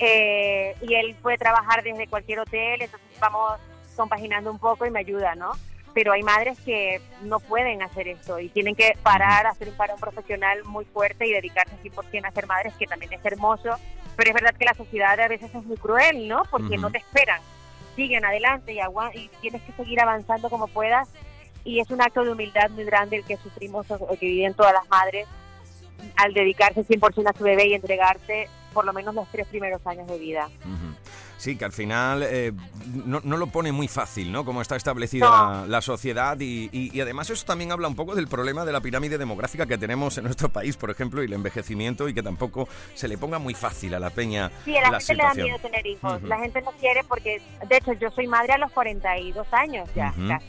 Eh, 0.00 0.76
y 0.80 0.94
él 0.94 1.16
puede 1.20 1.38
trabajar 1.38 1.82
desde 1.82 2.06
cualquier 2.06 2.38
hotel, 2.38 2.82
entonces 2.82 3.08
vamos 3.20 3.58
compaginando 3.96 4.48
un 4.48 4.60
poco 4.60 4.86
y 4.86 4.92
me 4.92 5.00
ayuda, 5.00 5.34
¿no? 5.34 5.50
Pero 5.94 6.12
hay 6.12 6.22
madres 6.22 6.58
que 6.60 7.00
no 7.22 7.40
pueden 7.40 7.82
hacer 7.82 8.08
esto 8.08 8.38
y 8.38 8.48
tienen 8.48 8.74
que 8.74 8.96
parar, 9.02 9.46
hacer 9.46 9.68
un 9.68 9.76
parón 9.76 9.98
profesional 9.98 10.62
muy 10.64 10.84
fuerte 10.84 11.26
y 11.26 11.32
dedicarse 11.32 11.76
100% 11.82 12.26
a 12.26 12.30
ser 12.30 12.46
madres, 12.46 12.74
que 12.78 12.86
también 12.86 13.12
es 13.12 13.24
hermoso. 13.24 13.70
Pero 14.16 14.30
es 14.30 14.34
verdad 14.34 14.54
que 14.54 14.64
la 14.64 14.74
sociedad 14.74 15.18
a 15.18 15.28
veces 15.28 15.54
es 15.54 15.64
muy 15.64 15.76
cruel, 15.76 16.28
¿no? 16.28 16.42
Porque 16.50 16.76
no 16.76 16.90
te 16.90 16.98
esperan. 16.98 17.40
Siguen 17.96 18.24
adelante 18.24 18.74
y, 18.74 18.78
y 19.18 19.28
tienes 19.40 19.62
que 19.62 19.72
seguir 19.72 20.00
avanzando 20.00 20.50
como 20.50 20.68
puedas. 20.68 21.08
Y 21.64 21.80
es 21.80 21.90
un 21.90 22.00
acto 22.00 22.24
de 22.24 22.30
humildad 22.30 22.70
muy 22.70 22.84
grande 22.84 23.16
el 23.16 23.24
que 23.24 23.36
sufrimos 23.36 23.86
o 23.90 24.16
que 24.18 24.26
viven 24.26 24.54
todas 24.54 24.72
las 24.72 24.88
madres 24.88 25.26
al 26.16 26.32
dedicarse 26.32 26.84
100% 26.84 27.30
a 27.30 27.36
su 27.36 27.44
bebé 27.44 27.68
y 27.68 27.74
entregarse 27.74 28.48
por 28.72 28.84
lo 28.84 28.92
menos 28.92 29.14
los 29.14 29.28
tres 29.30 29.46
primeros 29.46 29.84
años 29.86 30.06
de 30.06 30.18
vida. 30.18 30.48
Ujú. 30.64 30.94
Sí, 31.38 31.56
que 31.56 31.64
al 31.64 31.72
final 31.72 32.22
eh, 32.24 32.52
no, 33.06 33.20
no 33.22 33.36
lo 33.36 33.46
pone 33.46 33.70
muy 33.70 33.86
fácil, 33.86 34.32
¿no? 34.32 34.44
Como 34.44 34.60
está 34.60 34.74
establecida 34.74 35.26
No. 35.26 35.60
la, 35.60 35.66
la 35.68 35.80
sociedad 35.80 36.36
y, 36.40 36.68
y- 36.72 36.90
y 36.92 37.00
además 37.00 37.30
eso 37.30 37.46
también 37.46 37.70
habla 37.70 37.86
un 37.88 37.94
poco 37.94 38.14
del 38.16 38.26
problema 38.26 38.64
de 38.64 38.72
la 38.72 38.80
pirámide 38.80 39.18
demográfica 39.18 39.64
que 39.64 39.78
tenemos 39.78 40.18
en 40.18 40.24
nuestro 40.24 40.48
país, 40.48 40.76
por 40.76 40.90
ejemplo, 40.90 41.22
y 41.22 41.26
el 41.26 41.32
envejecimiento 41.32 42.08
y 42.08 42.14
que 42.14 42.24
tampoco 42.24 42.68
se 42.94 43.06
le 43.06 43.16
ponga 43.18 43.38
muy 43.38 43.54
fácil 43.54 43.94
a 43.94 44.00
la 44.00 44.10
peña 44.10 44.50
Sí, 44.64 44.76
a 44.76 44.82
la, 44.82 44.90
la 44.90 44.98
gente 44.98 45.14
le 45.14 45.22
da 45.22 45.30
situación. 45.30 45.44
miedo 45.46 45.58
tener 45.60 45.86
hijos. 45.86 46.22
La 46.24 46.38
gente 46.40 46.60
no 46.62 46.72
quiere 46.72 47.04
porque, 47.04 47.40
de 47.68 47.76
hecho, 47.76 47.92
yo 47.92 48.10
soy 48.10 48.26
madre 48.26 48.54
a 48.54 48.58
los 48.58 48.72
42 48.72 49.46
años 49.52 49.88
ya, 49.94 50.12
casi. 50.28 50.46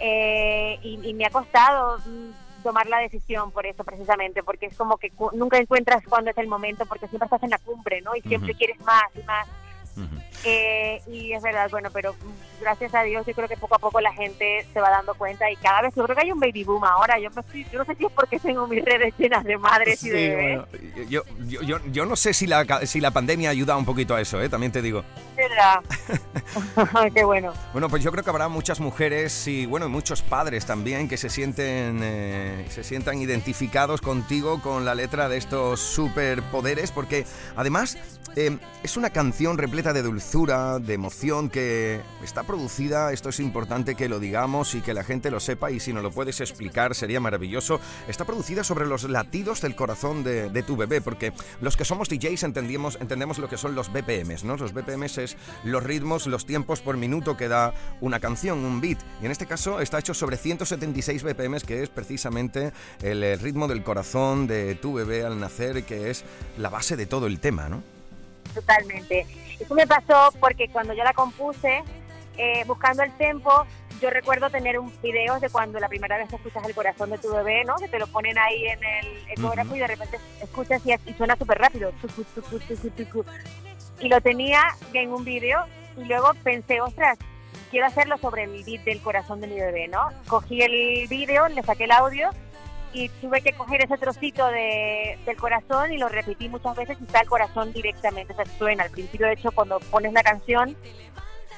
Eh, 0.00 0.78
y, 0.82 1.08
y 1.08 1.14
me 1.14 1.26
ha 1.26 1.30
costado 1.30 1.98
mm, 1.98 2.62
tomar 2.62 2.86
la 2.88 2.98
decisión 2.98 3.50
por 3.52 3.66
eso 3.66 3.84
precisamente, 3.84 4.42
porque 4.42 4.66
es 4.66 4.76
como 4.76 4.96
que 4.96 5.10
cu- 5.10 5.30
nunca 5.34 5.58
encuentras 5.58 6.02
cuándo 6.08 6.30
es 6.30 6.38
el 6.38 6.48
momento, 6.48 6.84
porque 6.86 7.06
siempre 7.08 7.26
estás 7.26 7.42
en 7.42 7.50
la 7.50 7.58
cumbre, 7.58 8.00
¿no? 8.00 8.16
Y 8.16 8.22
siempre 8.22 8.54
quieres 8.54 8.80
más 8.80 9.04
y 9.14 9.22
más. 9.24 9.46
Eh, 10.44 11.00
y 11.06 11.32
es 11.32 11.42
verdad, 11.42 11.68
bueno, 11.70 11.90
pero 11.92 12.14
gracias 12.60 12.94
a 12.94 13.02
Dios 13.02 13.26
yo 13.26 13.34
creo 13.34 13.46
que 13.48 13.56
poco 13.56 13.74
a 13.74 13.78
poco 13.78 14.00
la 14.00 14.12
gente 14.12 14.66
se 14.72 14.80
va 14.80 14.88
dando 14.90 15.14
cuenta 15.14 15.50
y 15.50 15.56
cada 15.56 15.82
vez 15.82 15.94
yo 15.94 16.04
creo 16.04 16.16
que 16.16 16.22
hay 16.22 16.32
un 16.32 16.40
baby 16.40 16.64
boom 16.64 16.82
ahora. 16.84 17.18
Yo, 17.18 17.28
estoy- 17.28 17.66
yo 17.70 17.78
no 17.78 17.84
sé 17.84 17.94
si 17.96 18.06
es 18.06 18.12
porque 18.12 18.38
tengo 18.38 18.66
mis 18.66 18.82
redes 18.84 19.12
llenas 19.18 19.44
de 19.44 19.58
madres 19.58 20.02
y 20.02 20.06
Sí, 20.06 20.10
de 20.10 20.28
bebés. 20.36 20.60
bueno, 20.70 21.08
yo, 21.10 21.22
yo, 21.46 21.62
yo, 21.62 21.78
yo 21.92 22.06
no 22.06 22.16
sé 22.16 22.32
si 22.32 22.46
la, 22.46 22.64
si 22.86 23.00
la 23.00 23.10
pandemia 23.10 23.50
ayuda 23.50 23.76
un 23.76 23.84
poquito 23.84 24.14
a 24.14 24.20
eso, 24.20 24.40
¿eh? 24.40 24.48
también 24.48 24.72
te 24.72 24.80
digo. 24.82 25.04
¿Verdad? 25.36 25.80
Qué 27.14 27.24
bueno. 27.24 27.52
Bueno, 27.72 27.88
pues 27.88 28.02
yo 28.02 28.10
creo 28.10 28.24
que 28.24 28.30
habrá 28.30 28.48
muchas 28.48 28.80
mujeres 28.80 29.46
y 29.46 29.66
bueno, 29.66 29.86
y 29.86 29.88
muchos 29.90 30.22
padres 30.22 30.66
también 30.66 31.08
que 31.08 31.16
se 31.16 31.28
sienten 31.28 32.00
eh, 32.02 32.66
se 32.70 32.82
sientan 32.84 33.18
identificados 33.18 34.00
contigo 34.00 34.60
con 34.62 34.84
la 34.84 34.94
letra 34.94 35.28
de 35.28 35.36
estos 35.36 35.80
superpoderes, 35.80 36.90
porque 36.92 37.26
además 37.56 37.96
eh, 38.36 38.56
es 38.82 38.96
una 38.96 39.10
canción 39.10 39.58
repleta 39.58 39.79
de 39.80 40.02
dulzura, 40.02 40.78
de 40.78 40.92
emoción 40.92 41.48
que 41.48 42.02
está 42.22 42.42
producida. 42.42 43.14
Esto 43.14 43.30
es 43.30 43.40
importante 43.40 43.94
que 43.94 44.10
lo 44.10 44.20
digamos 44.20 44.74
y 44.74 44.82
que 44.82 44.92
la 44.92 45.04
gente 45.04 45.30
lo 45.30 45.40
sepa. 45.40 45.70
Y 45.70 45.80
si 45.80 45.94
no 45.94 46.02
lo 46.02 46.10
puedes 46.10 46.42
explicar, 46.42 46.94
sería 46.94 47.18
maravilloso. 47.18 47.80
Está 48.06 48.26
producida 48.26 48.62
sobre 48.62 48.86
los 48.86 49.04
latidos 49.04 49.62
del 49.62 49.74
corazón 49.74 50.22
de, 50.22 50.62
tu 50.62 50.76
bebé, 50.76 51.00
porque 51.00 51.32
los 51.62 51.78
que 51.78 51.86
somos 51.86 52.10
DJs 52.10 52.42
entendemos, 52.42 52.98
entendemos 53.00 53.38
lo 53.38 53.48
que 53.48 53.56
son 53.56 53.74
los 53.74 53.90
BPMs, 53.90 54.44
¿no? 54.44 54.58
Los 54.58 54.74
BPMs 54.74 55.16
es 55.16 55.36
los 55.64 55.82
ritmos, 55.82 56.26
los 56.26 56.44
tiempos 56.44 56.82
por 56.82 56.98
minuto 56.98 57.38
que 57.38 57.48
da 57.48 57.72
una 58.02 58.20
canción, 58.20 58.58
un 58.58 58.82
beat. 58.82 58.98
Y 59.22 59.26
en 59.26 59.32
este 59.32 59.46
caso 59.46 59.80
está 59.80 59.98
hecho 59.98 60.12
sobre 60.12 60.36
176 60.36 61.22
BPMs, 61.22 61.64
que 61.64 61.82
es 61.82 61.88
precisamente 61.88 62.72
el, 63.02 63.22
eh, 63.24 63.36
ritmo 63.36 63.66
del 63.66 63.82
corazón 63.82 64.46
de 64.46 64.74
tu 64.74 64.92
bebé 64.92 65.24
al 65.24 65.40
nacer, 65.40 65.84
que 65.84 66.10
es 66.10 66.22
la 66.58 66.68
base 66.68 66.98
de 66.98 67.06
todo 67.06 67.26
el 67.26 67.40
tema, 67.40 67.70
¿no? 67.70 67.82
Totalmente. 68.54 69.26
Eso 69.60 69.74
me 69.74 69.86
pasó 69.86 70.32
porque 70.40 70.68
cuando 70.68 70.94
yo 70.94 71.04
la 71.04 71.12
compuse, 71.12 71.82
eh, 72.36 72.64
buscando 72.66 73.02
el 73.02 73.12
tempo, 73.18 73.66
yo 74.00 74.08
recuerdo 74.08 74.48
tener 74.48 74.78
un 74.78 74.92
videos 75.02 75.40
de 75.40 75.50
cuando 75.50 75.78
la 75.78 75.88
primera 75.88 76.16
vez 76.16 76.32
escuchas 76.32 76.66
el 76.66 76.74
corazón 76.74 77.10
de 77.10 77.18
tu 77.18 77.30
bebé, 77.30 77.64
¿no? 77.64 77.76
Que 77.76 77.88
te 77.88 77.98
lo 77.98 78.06
ponen 78.06 78.38
ahí 78.38 78.66
en 78.66 78.82
el 78.82 79.06
ecógrafo 79.28 79.68
Ujú. 79.68 79.76
y 79.76 79.80
de 79.80 79.86
repente 79.86 80.18
escuchas 80.42 80.82
y, 80.86 80.92
y 80.92 81.14
suena 81.14 81.36
súper 81.36 81.58
rápido. 81.58 81.92
Y 84.00 84.08
lo 84.08 84.20
tenía 84.22 84.62
en 84.94 85.12
un 85.12 85.24
video 85.24 85.66
y 85.98 86.04
luego 86.04 86.32
pensé, 86.42 86.80
ostras, 86.80 87.18
quiero 87.70 87.86
hacerlo 87.86 88.16
sobre 88.16 88.44
el 88.44 88.64
beat 88.64 88.84
del 88.84 89.02
corazón 89.02 89.42
de 89.42 89.48
mi 89.48 89.56
bebé, 89.56 89.88
¿no? 89.88 90.08
Cogí 90.26 90.62
el 90.62 91.06
video, 91.08 91.48
le 91.48 91.62
saqué 91.62 91.84
el 91.84 91.92
audio 91.92 92.30
y 92.92 93.08
tuve 93.08 93.40
que 93.40 93.52
coger 93.52 93.82
ese 93.84 93.96
trocito 93.98 94.46
de, 94.48 95.18
del 95.24 95.36
corazón 95.36 95.92
y 95.92 95.98
lo 95.98 96.08
repetí 96.08 96.48
muchas 96.48 96.74
veces 96.76 96.98
y 97.00 97.04
está 97.04 97.20
el 97.20 97.28
corazón 97.28 97.72
directamente, 97.72 98.32
o 98.32 98.36
sea, 98.36 98.44
suena. 98.58 98.84
Al 98.84 98.90
principio, 98.90 99.26
de 99.26 99.34
hecho, 99.34 99.52
cuando 99.52 99.78
pones 99.80 100.12
la 100.12 100.22
canción, 100.22 100.76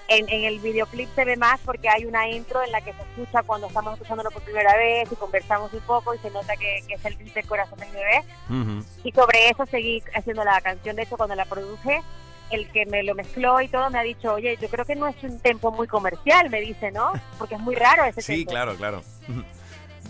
en, 0.09 0.29
en 0.29 0.45
el 0.45 0.59
videoclip 0.59 1.09
se 1.15 1.25
ve 1.25 1.37
más 1.37 1.59
porque 1.65 1.89
hay 1.89 2.05
una 2.05 2.29
intro 2.29 2.63
en 2.63 2.71
la 2.73 2.81
que 2.83 2.93
se 2.93 3.01
escucha 3.03 3.43
cuando 3.45 3.69
estamos 3.69 3.95
escuchándolo 3.95 4.31
por 4.31 4.43
primera 4.43 4.77
vez 4.77 5.11
y 5.11 5.17
conversamos 5.17 5.73
un 5.73 5.81
poco 5.81 6.15
y 6.15 6.19
se 6.19 6.31
nota 6.31 6.55
que, 6.57 6.83
que 6.87 6.95
es 6.95 7.05
el 7.07 7.17
beat 7.17 7.33
del 7.35 7.47
corazón 7.47 7.79
de 7.79 7.87
mi 7.87 7.93
bebé. 7.93 8.85
Y 9.05 9.13
sobre 9.13 9.49
eso 9.49 9.65
seguí 9.67 10.03
haciendo 10.15 10.45
la 10.45 10.61
canción. 10.61 10.97
De 10.97 11.03
hecho, 11.05 11.17
cuando 11.17 11.35
la 11.35 11.47
produje, 11.47 12.03
el 12.51 12.69
que 12.73 12.85
me 12.85 13.03
lo 13.05 13.15
mezcló 13.15 13.59
y 13.63 13.69
todo 13.69 13.89
me 13.89 13.99
ha 14.01 14.03
dicho, 14.03 14.35
oye, 14.35 14.59
yo 14.61 14.69
creo 14.69 14.85
que 14.85 14.97
no 14.97 15.07
es 15.09 15.17
un 15.23 15.41
tempo 15.41 15.71
muy 15.73 15.87
comercial, 15.87 16.51
me 16.51 16.61
dice, 16.61 16.91
¿no? 16.93 17.13
Porque 17.39 17.55
es 17.55 17.61
muy 17.61 17.75
raro 17.77 18.05
ese 18.05 18.21
Sí, 18.21 18.39
tempo. 18.39 18.51
claro, 18.51 18.75
claro. 18.77 19.03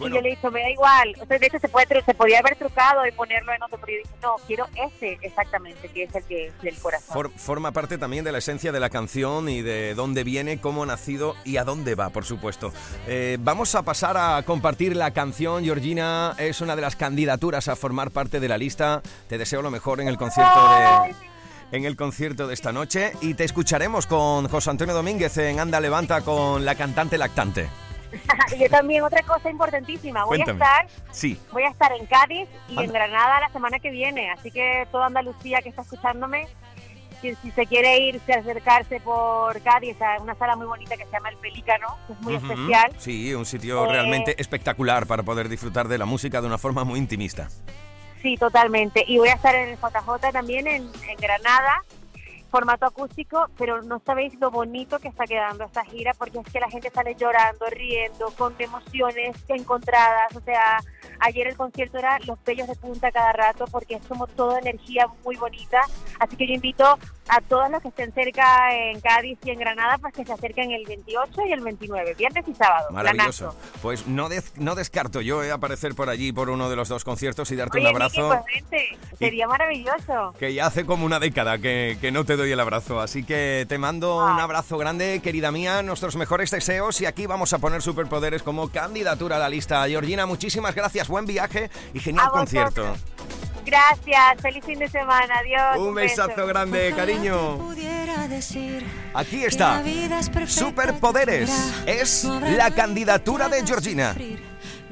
Y 0.01 0.05
yo 0.11 0.21
le 0.21 0.29
he 0.33 0.35
dicho, 0.37 0.51
me 0.51 0.61
da 0.63 0.71
igual. 0.71 1.15
O 1.21 1.27
sea, 1.27 1.39
de 1.39 1.47
hecho, 1.47 1.59
se, 1.61 1.69
puede, 1.69 2.03
se 2.05 2.15
podía 2.15 2.41
haber 2.41 2.57
trucado 2.57 3.07
y 3.07 3.13
ponerlo 3.13 3.53
en 3.53 3.63
otro, 3.63 3.79
pero 3.79 3.93
yo 3.93 3.99
dije, 4.03 4.15
no, 4.23 4.37
quiero 4.47 4.67
ese 4.75 5.19
exactamente, 5.23 5.89
que 5.89 6.05
es 6.05 6.15
el 6.15 6.25
que 6.25 6.47
es 6.49 6.63
del 6.63 6.77
corazón. 6.79 7.13
For- 7.13 7.31
forma 7.37 7.73
parte 7.73 7.99
también 7.99 8.25
de 8.25 8.33
la 8.33 8.39
esencia 8.39 8.73
de 8.73 8.81
la 8.81 8.91
canción 8.91 9.49
y 9.49 9.63
de 9.63 9.95
dónde 9.95 10.25
viene, 10.25 10.61
cómo 10.61 10.83
ha 10.83 10.87
nacido 10.87 11.37
y 11.45 11.57
a 11.57 11.65
dónde 11.65 11.95
va, 11.95 12.11
por 12.11 12.25
supuesto. 12.25 12.73
Eh, 13.07 13.37
vamos 13.41 13.75
a 13.75 13.83
pasar 13.83 14.17
a 14.17 14.43
compartir 14.45 14.97
la 14.97 15.13
canción. 15.13 15.63
Georgina 15.65 16.35
es 16.39 16.61
una 16.61 16.75
de 16.75 16.83
las 16.83 16.97
candidaturas 16.97 17.69
a 17.69 17.77
formar 17.77 18.11
parte 18.11 18.41
de 18.41 18.49
la 18.49 18.59
lista. 18.59 19.03
Te 19.29 19.39
deseo 19.39 19.63
lo 19.63 19.71
mejor 19.71 20.01
en 20.01 20.09
el 20.09 20.17
concierto 20.17 20.61
de 20.71 21.15
en 21.73 21.87
el 21.87 21.97
concierto 21.97 22.47
de 22.47 22.53
esta 22.53 22.71
noche 22.71 23.13
y 23.23 23.33
te 23.33 23.45
escucharemos 23.45 24.07
con 24.07 24.47
José 24.49 24.69
Antonio 24.69 24.95
Domínguez 24.95 25.39
en 25.39 25.59
Anda 25.59 25.81
Levanta 25.81 26.21
con 26.21 26.67
la 26.67 26.75
cantante 26.75 27.17
lactante. 27.17 27.71
Y 28.55 28.59
yo 28.63 28.69
también, 28.71 29.03
otra 29.03 29.23
cosa 29.23 29.51
importantísima, 29.51 30.25
voy 30.25 30.39
Cuéntame. 30.39 30.65
a 30.65 30.81
estar 30.83 31.05
Sí. 31.11 31.41
voy 31.53 31.63
a 31.65 31.69
estar 31.69 31.93
en 31.93 32.07
Cádiz 32.07 32.49
y 32.69 32.73
Anda. 32.73 32.85
en 32.85 32.93
Granada 32.93 33.41
la 33.41 33.49
semana 33.51 33.79
que 33.79 33.91
viene, 33.91 34.31
así 34.31 34.51
que 34.51 34.87
toda 34.93 35.07
Andalucía 35.07 35.61
que 35.63 35.69
está 35.71 35.83
escuchándome, 35.83 36.47
si, 37.21 37.35
si 37.37 37.51
se 37.53 37.67
quiere 37.67 37.99
irse, 38.01 38.33
acercarse 38.33 38.99
por 39.01 39.61
Cádiz 39.63 40.01
a 40.03 40.21
una 40.21 40.35
sala 40.35 40.57
muy 40.57 40.67
bonita 40.67 40.97
que 40.97 41.05
se 41.05 41.13
llama 41.13 41.29
El 41.29 41.37
Pelícano, 41.37 41.97
que 42.07 42.13
es 42.15 42.21
muy 42.21 42.35
especial, 42.35 42.93
Sí, 42.99 43.33
un 43.35 43.47
sitio 43.47 43.85
Eh, 43.87 43.89
realmente 43.93 44.35
espectacular 44.41 45.07
para 45.07 45.23
poder 45.23 45.49
disfrutar 45.49 45.87
de 45.89 45.99
la 45.99 46.05
música 46.05 46.41
de 46.41 46.49
una 46.49 46.59
forma 46.59 46.83
muy 46.85 46.99
intimista. 46.99 47.49
Sí, 48.21 48.37
totalmente. 48.37 49.05
Y 49.07 49.19
voy 49.19 49.29
a 49.29 49.35
estar 49.35 49.55
en 49.55 49.71
el 49.71 49.77
JJ 49.79 50.31
también 50.33 50.67
en, 50.69 50.83
en 51.09 51.17
Granada, 51.19 51.83
formato 52.53 52.87
acústico, 52.87 53.49
pero 53.59 53.83
no 53.83 54.01
sabéis 54.07 54.35
lo 54.39 54.51
bonito 54.53 54.99
que 55.01 55.09
está 55.09 55.25
quedando 55.25 55.65
esta 55.65 55.85
gira, 55.87 56.13
porque 56.17 56.39
es 56.39 56.53
que 56.53 56.61
la 56.61 56.71
gente 56.71 56.91
sale 56.91 57.17
llorando, 57.17 57.67
riendo, 57.71 58.31
con 58.39 58.55
emociones 58.61 59.35
encontradas. 59.49 60.37
O 60.37 60.41
sea, 60.43 60.79
ayer 61.21 61.49
el 61.49 61.57
concierto 61.57 61.99
era 61.99 62.19
los 62.27 62.39
pellos 62.41 62.69
de 62.69 62.77
punta 62.77 63.11
cada 63.11 63.33
rato, 63.33 63.65
porque 63.73 63.95
es 63.95 64.07
como 64.07 64.27
toda 64.27 64.59
energía 64.61 65.07
muy 65.25 65.35
bonita. 65.37 65.81
Así 66.21 66.37
que 66.37 66.47
yo 66.47 66.55
invito 66.55 66.85
a 67.29 67.41
todos 67.41 67.71
los 67.71 67.81
que 67.83 67.89
estén 67.89 68.13
cerca 68.13 68.75
en 68.77 69.01
Cádiz 69.01 69.39
y 69.45 69.51
en 69.51 69.59
Granada, 69.59 69.97
pues 69.99 70.13
que 70.13 70.25
se 70.25 70.33
acerquen 70.33 70.73
el 70.73 70.85
28 70.85 71.43
y 71.49 71.53
el 71.53 71.61
29, 71.61 72.15
viernes 72.15 72.45
y 72.47 72.55
sábado. 72.55 72.91
Maravilloso. 72.91 73.51
Planazo. 73.53 73.79
Pues 73.81 74.07
no, 74.07 74.29
des- 74.29 74.53
no 74.59 74.75
descarto 74.75 75.21
yo 75.23 75.43
eh, 75.43 75.51
aparecer 75.51 75.95
por 75.95 76.11
allí 76.11 76.33
por 76.33 76.51
uno 76.51 76.69
de 76.69 76.77
los 76.77 76.89
dos 76.89 77.03
conciertos 77.05 77.51
y 77.51 77.57
darte 77.57 77.79
Oye, 77.79 77.89
un 77.89 77.95
abrazo. 77.95 78.29
pues 78.29 78.41
vente, 78.71 78.99
sería 79.19 79.47
maravilloso. 79.47 80.35
Que 80.39 80.53
ya 80.53 80.67
hace 80.67 80.85
como 80.85 81.07
una 81.07 81.19
década 81.19 81.59
que, 81.59 81.97
que 82.01 82.13
no 82.13 82.25
te 82.25 82.37
doy 82.43 82.53
el 82.53 82.61
abrazo. 82.61 83.01
Así 83.01 83.23
que 83.23 83.67
te 83.69 83.79
mando 83.79 84.17
un 84.17 84.41
abrazo 84.41 84.77
grande, 84.77 85.21
querida 85.21 85.53
mía, 85.53 85.83
nuestros 85.83 86.17
mejores 86.17 86.51
deseos. 86.51 87.01
Y 87.01 87.07
aquí 87.07 87.27
vamos 87.27 87.53
a 87.53 87.59
poner 87.59 87.83
superpoderes 87.83 88.43
como 88.43 88.69
candidatura 88.69 89.37
a 89.37 89.39
la 89.39 89.49
lista. 89.49 89.87
Georgina, 89.87 90.27
muchísimas 90.27 90.75
gracias, 90.75 91.09
buen 91.09 91.25
viaje 91.25 91.71
y 91.95 92.01
genial 92.01 92.31
concierto. 92.31 92.97
Gracias, 93.65 94.43
feliz 94.43 94.65
fin 94.65 94.79
de 94.81 94.89
semana, 94.89 95.35
adiós. 95.39 95.79
Un 95.79 95.95
besazo 95.95 96.29
beso. 96.31 96.47
grande, 96.47 96.93
cariño. 96.97 97.59
Aquí 99.15 99.45
está. 99.45 99.83
Superpoderes. 100.47 101.51
Es 101.87 102.25
la 102.25 102.73
candidatura 102.73 103.49
de 103.49 103.65
Georgina. 103.65 104.17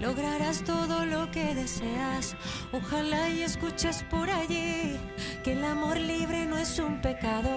Lograrás 0.00 0.64
todo 0.64 1.04
lo 1.04 1.30
que 1.30 1.54
deseas. 1.54 2.34
Ojalá 2.72 3.28
y 3.28 3.42
escuches 3.42 4.02
por 4.04 4.30
allí 4.30 4.98
que 5.44 5.52
el 5.52 5.62
amor 5.62 5.98
libre 5.98 6.46
no 6.46 6.56
es 6.56 6.78
un 6.78 7.02
pecado, 7.02 7.50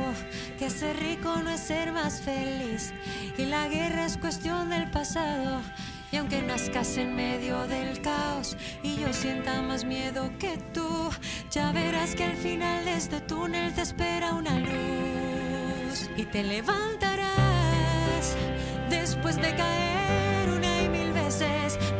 que 0.59 0.69
ser 0.69 0.97
rico 0.99 1.37
no 1.37 1.49
es 1.51 1.61
ser 1.61 1.93
más 1.93 2.21
feliz, 2.21 2.93
que 3.37 3.45
la 3.45 3.69
guerra 3.69 4.05
es 4.05 4.17
cuestión 4.17 4.69
del 4.69 4.91
pasado. 4.91 5.61
Y 6.11 6.17
aunque 6.17 6.41
nazcas 6.41 6.97
en 6.97 7.15
medio 7.15 7.65
del 7.67 8.01
caos 8.01 8.57
y 8.83 8.97
yo 8.97 9.13
sienta 9.13 9.61
más 9.61 9.85
miedo 9.85 10.29
que 10.37 10.57
tú, 10.73 11.09
ya 11.49 11.71
verás 11.71 12.13
que 12.13 12.25
al 12.25 12.35
final 12.35 12.83
de 12.85 12.93
este 12.93 13.21
túnel 13.21 13.73
te 13.73 13.81
espera 13.81 14.33
una 14.33 14.59
luz 14.59 16.09
y 16.17 16.25
te 16.25 16.43
levantarás 16.43 18.35
después 18.89 19.37
de 19.37 19.55
caer 19.55 19.92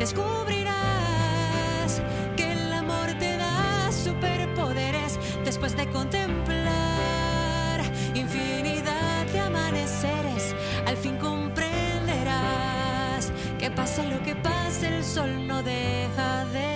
Descubrirás 0.04 2.02
que 2.36 2.52
el 2.52 2.74
amor 2.74 3.08
te 3.20 3.38
da 3.38 3.90
superpoderes 3.90 5.18
después 5.46 5.78
de 5.78 5.88
contemplar 5.92 7.80
infinidad 8.14 9.26
de 9.28 9.40
amaneceres. 9.40 10.54
Al 10.86 10.98
fin 10.98 11.16
comprenderás 11.16 13.32
que 13.58 13.72
pase 13.72 14.06
lo 14.10 14.22
que 14.24 14.36
pase, 14.36 14.98
el 14.98 15.06
sol 15.06 15.48
no 15.48 15.64
deja 15.64 16.44
de 16.52 16.73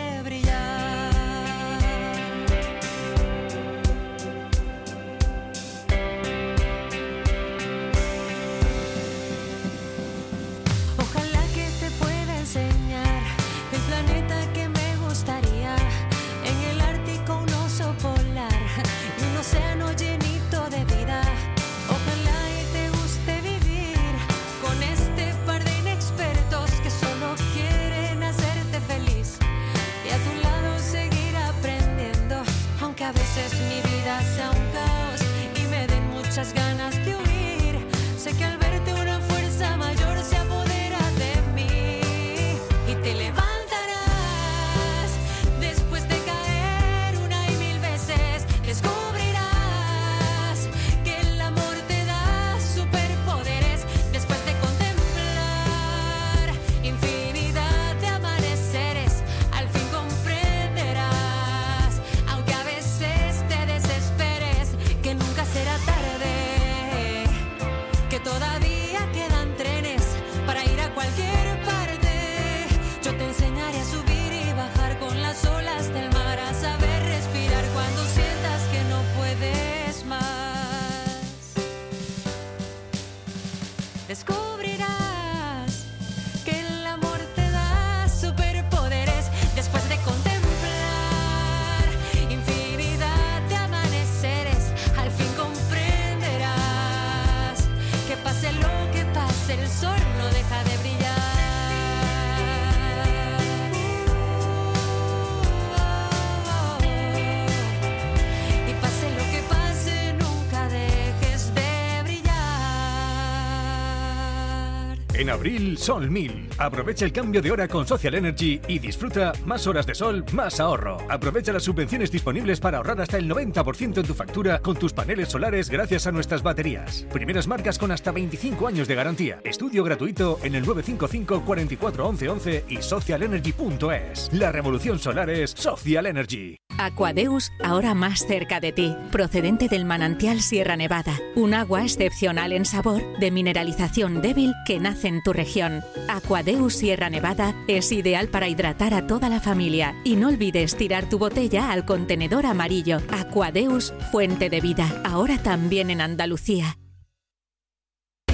abril, 115.48 115.78
Sol 115.78 116.10
1000. 116.10 116.47
Aprovecha 116.58 117.06
el 117.06 117.12
cambio 117.12 117.42
de 117.42 117.52
hora 117.52 117.68
con 117.68 117.86
Social 117.86 118.16
Energy 118.16 118.60
y 118.68 118.80
disfruta 118.80 119.32
más 119.46 119.68
horas 119.68 119.86
de 119.86 119.94
sol, 119.94 120.26
más 120.34 120.60
ahorro. 120.60 120.98
Aprovecha 121.08 121.54
las 121.54 121.64
subvenciones 121.64 122.12
disponibles 122.12 122.60
para 122.60 122.78
ahorrar 122.78 123.00
hasta 123.00 123.18
el 123.18 123.30
90% 123.30 124.00
en 124.00 124.06
tu 124.06 124.16
factura 124.16 124.60
con 124.60 124.76
tus 124.76 124.92
paneles 124.92 125.30
solares 125.30 125.70
gracias 125.70 126.08
a 126.08 126.12
nuestras 126.12 126.42
baterías. 126.42 127.06
Primeras 127.14 127.48
marcas 127.48 127.78
con 127.78 127.92
hasta 127.92 128.12
25 128.12 128.68
años 128.68 128.88
de 128.88 128.96
garantía. 128.96 129.40
Estudio 129.44 129.84
gratuito 129.84 130.40
en 130.42 130.56
el 130.56 130.66
955 130.66 131.46
44 131.46 132.08
11 132.08 132.30
11 132.30 132.66
y 132.70 132.82
socialenergy.es. 132.82 134.30
La 134.34 134.52
revolución 134.52 134.98
solar 134.98 135.30
es 135.30 135.52
Social 135.52 136.08
Energy. 136.08 136.58
Aquadeus, 136.80 137.52
ahora 137.64 137.96
más 137.96 138.26
cerca 138.28 138.60
de 138.60 138.72
ti, 138.72 138.96
procedente 139.12 139.68
del 139.68 139.86
manantial 139.86 140.42
Sierra 140.42 140.76
Nevada, 140.76 141.18
un 141.36 141.56
agua 141.56 141.84
excepcional 141.84 142.52
en 142.52 142.66
sabor, 142.66 143.02
de 143.20 143.32
mineralización 143.32 144.22
débil 144.22 144.54
que 144.66 144.80
nace 144.80 145.08
en 145.08 145.24
tu 145.24 145.34
región. 145.34 145.82
Aquadeus 146.08 146.47
Sierra 146.70 147.10
Nevada 147.10 147.54
es 147.68 147.92
ideal 147.92 148.30
para 148.30 148.48
hidratar 148.48 148.94
a 148.94 149.06
toda 149.06 149.28
la 149.28 149.42
familia 149.42 149.96
y 150.06 150.16
no 150.16 150.30
olvides 150.30 150.78
tirar 150.78 151.10
tu 151.10 151.20
botella 151.20 151.72
al 151.72 151.86
contenedor 151.86 152.46
amarillo. 152.46 153.02
Aquadeus, 153.12 153.94
fuente 154.12 154.50
de 154.50 154.62
vida, 154.62 155.02
ahora 155.04 155.38
también 155.38 155.90
en 155.90 156.00
Andalucía. 156.00 156.78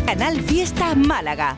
Canal 0.06 0.42
Fiesta 0.42 0.94
Málaga. 0.94 1.58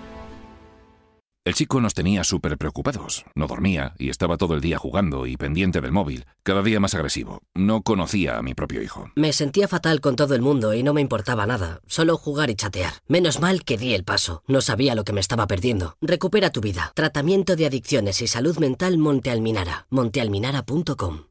El 1.46 1.54
chico 1.54 1.80
nos 1.80 1.94
tenía 1.94 2.24
súper 2.24 2.58
preocupados. 2.58 3.24
No 3.36 3.46
dormía 3.46 3.94
y 4.00 4.10
estaba 4.10 4.36
todo 4.36 4.56
el 4.56 4.62
día 4.62 4.80
jugando 4.80 5.28
y 5.28 5.38
pendiente 5.38 5.80
del 5.80 5.92
móvil, 5.92 6.26
cada 6.42 6.64
día 6.64 6.80
más 6.80 6.96
agresivo. 6.96 7.44
No 7.54 7.84
conocía 7.84 8.40
a 8.40 8.42
mi 8.42 8.56
propio 8.56 8.82
hijo. 8.82 9.12
Me 9.16 9.32
sentía 9.32 9.68
fatal 9.68 10.02
con 10.02 10.16
todo 10.16 10.34
el 10.34 10.42
mundo 10.42 10.74
y 10.74 10.82
no 10.82 10.96
me 10.96 11.02
importaba 11.02 11.46
nada, 11.46 11.82
solo 11.86 12.18
jugar 12.18 12.50
y 12.50 12.56
chatear. 12.56 12.94
Menos 13.08 13.42
mal 13.42 13.64
que 13.64 13.78
di 13.78 13.94
el 13.94 14.04
paso, 14.04 14.42
no 14.48 14.60
sabía 14.62 14.96
lo 14.96 15.04
que 15.04 15.14
me 15.14 15.22
estaba 15.22 15.46
perdiendo. 15.46 15.98
Recupera 16.02 16.50
tu 16.50 16.62
vida. 16.62 16.92
Tratamiento 16.96 17.56
de 17.56 17.68
adicciones 17.68 18.24
y 18.24 18.28
salud 18.28 18.58
mental 18.58 18.98
Monte 18.98 19.30
Alminara. 19.30 19.86
montealminara.com. 19.92 21.26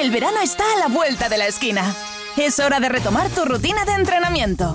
El 0.00 0.10
verano 0.10 0.40
está 0.42 0.64
a 0.74 0.78
la 0.78 0.88
vuelta 0.88 1.28
de 1.28 1.36
la 1.36 1.46
esquina. 1.46 1.94
Es 2.38 2.58
hora 2.60 2.80
de 2.80 2.88
retomar 2.88 3.28
tu 3.28 3.44
rutina 3.44 3.84
de 3.84 3.92
entrenamiento. 3.92 4.74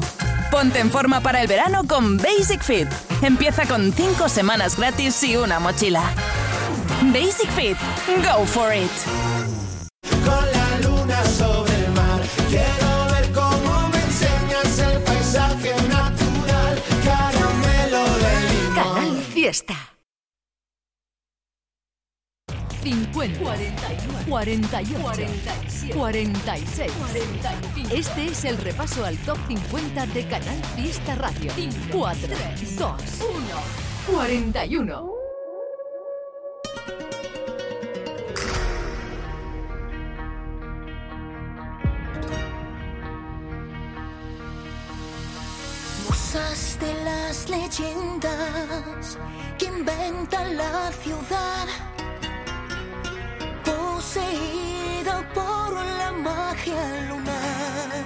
Ponte 0.52 0.80
en 0.80 0.90
forma 0.90 1.20
para 1.22 1.42
el 1.42 1.48
verano 1.48 1.84
con 1.88 2.18
Basic 2.18 2.62
Fit. 2.62 2.88
Empieza 3.22 3.66
con 3.66 3.92
5 3.92 4.30
semanas 4.30 4.78
gratis 4.78 5.22
y 5.24 5.36
una 5.36 5.60
mochila. 5.60 6.04
Basic 7.02 7.50
Fit. 7.52 7.78
Go 8.24 8.46
for 8.46 8.74
it. 8.74 8.90
Con 10.24 10.46
la 10.52 10.80
luna 10.88 11.24
sobre 11.26 11.76
el 11.76 11.92
mar, 11.92 12.22
quiero 12.50 13.06
ver 13.12 13.32
cómo 13.34 13.90
me 13.90 14.02
enseñas 14.02 14.80
el 14.80 15.02
paisaje 15.02 15.74
natural, 15.90 16.84
caramelo 17.04 18.04
de 18.18 18.54
limón. 18.54 18.76
Canal 18.76 19.24
Fiesta. 19.34 19.95
50, 22.86 23.40
41, 23.40 24.26
48, 24.30 25.00
47, 25.02 25.96
46, 25.96 26.92
45. 26.92 27.96
Este 27.96 28.26
es 28.28 28.46
el 28.46 28.58
repaso 28.60 29.04
al 29.04 29.18
top 29.26 29.38
50 29.48 30.06
de 30.06 30.28
Canal 30.28 30.64
Fiesta 30.76 31.16
Radio. 31.16 31.52
4, 31.92 32.28
2, 32.78 32.78
1, 32.78 34.16
41. 34.16 35.10
Musas 46.08 46.78
de 46.80 46.94
las 47.04 47.50
leyendas 47.50 49.18
que 49.58 49.66
inventan 49.66 50.56
la 50.56 50.92
ciudad, 50.92 51.68
poseída 53.86 55.16
por 55.34 55.72
la 56.00 56.12
magia 56.12 56.84
lunar. 57.10 58.04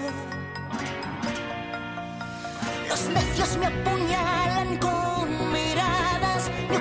Los 2.89 3.01
necios 3.15 3.57
me 3.59 3.67
apuñalan 3.73 4.69
con 4.85 5.25
miradas, 5.55 6.43
me 6.69 6.77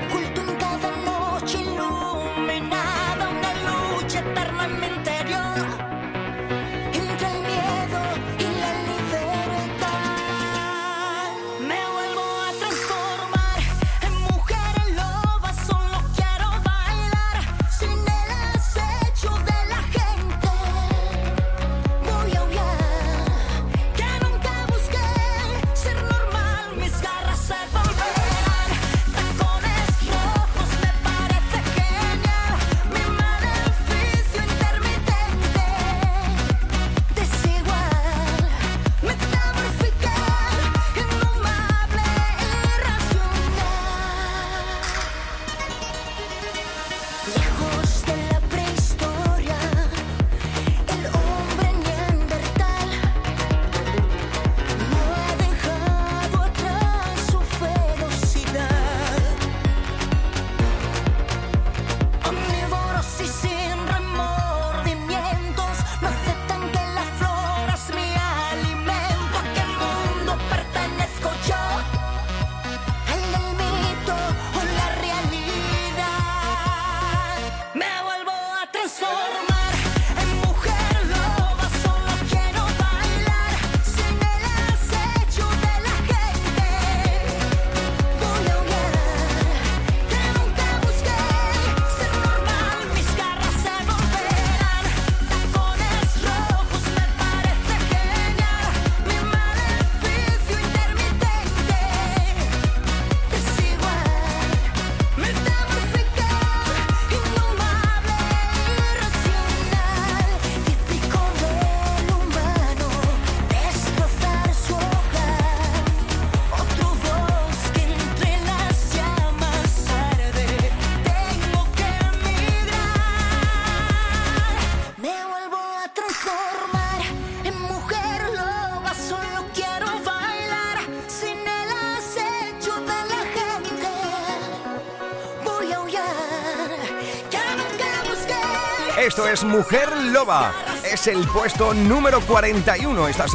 Mujer 139.45 139.97
Loba. 139.97 140.53
Es 140.85 141.07
el 141.07 141.27
puesto 141.29 141.75
número 141.75 142.21
41 142.21 143.09
esta 143.09 143.27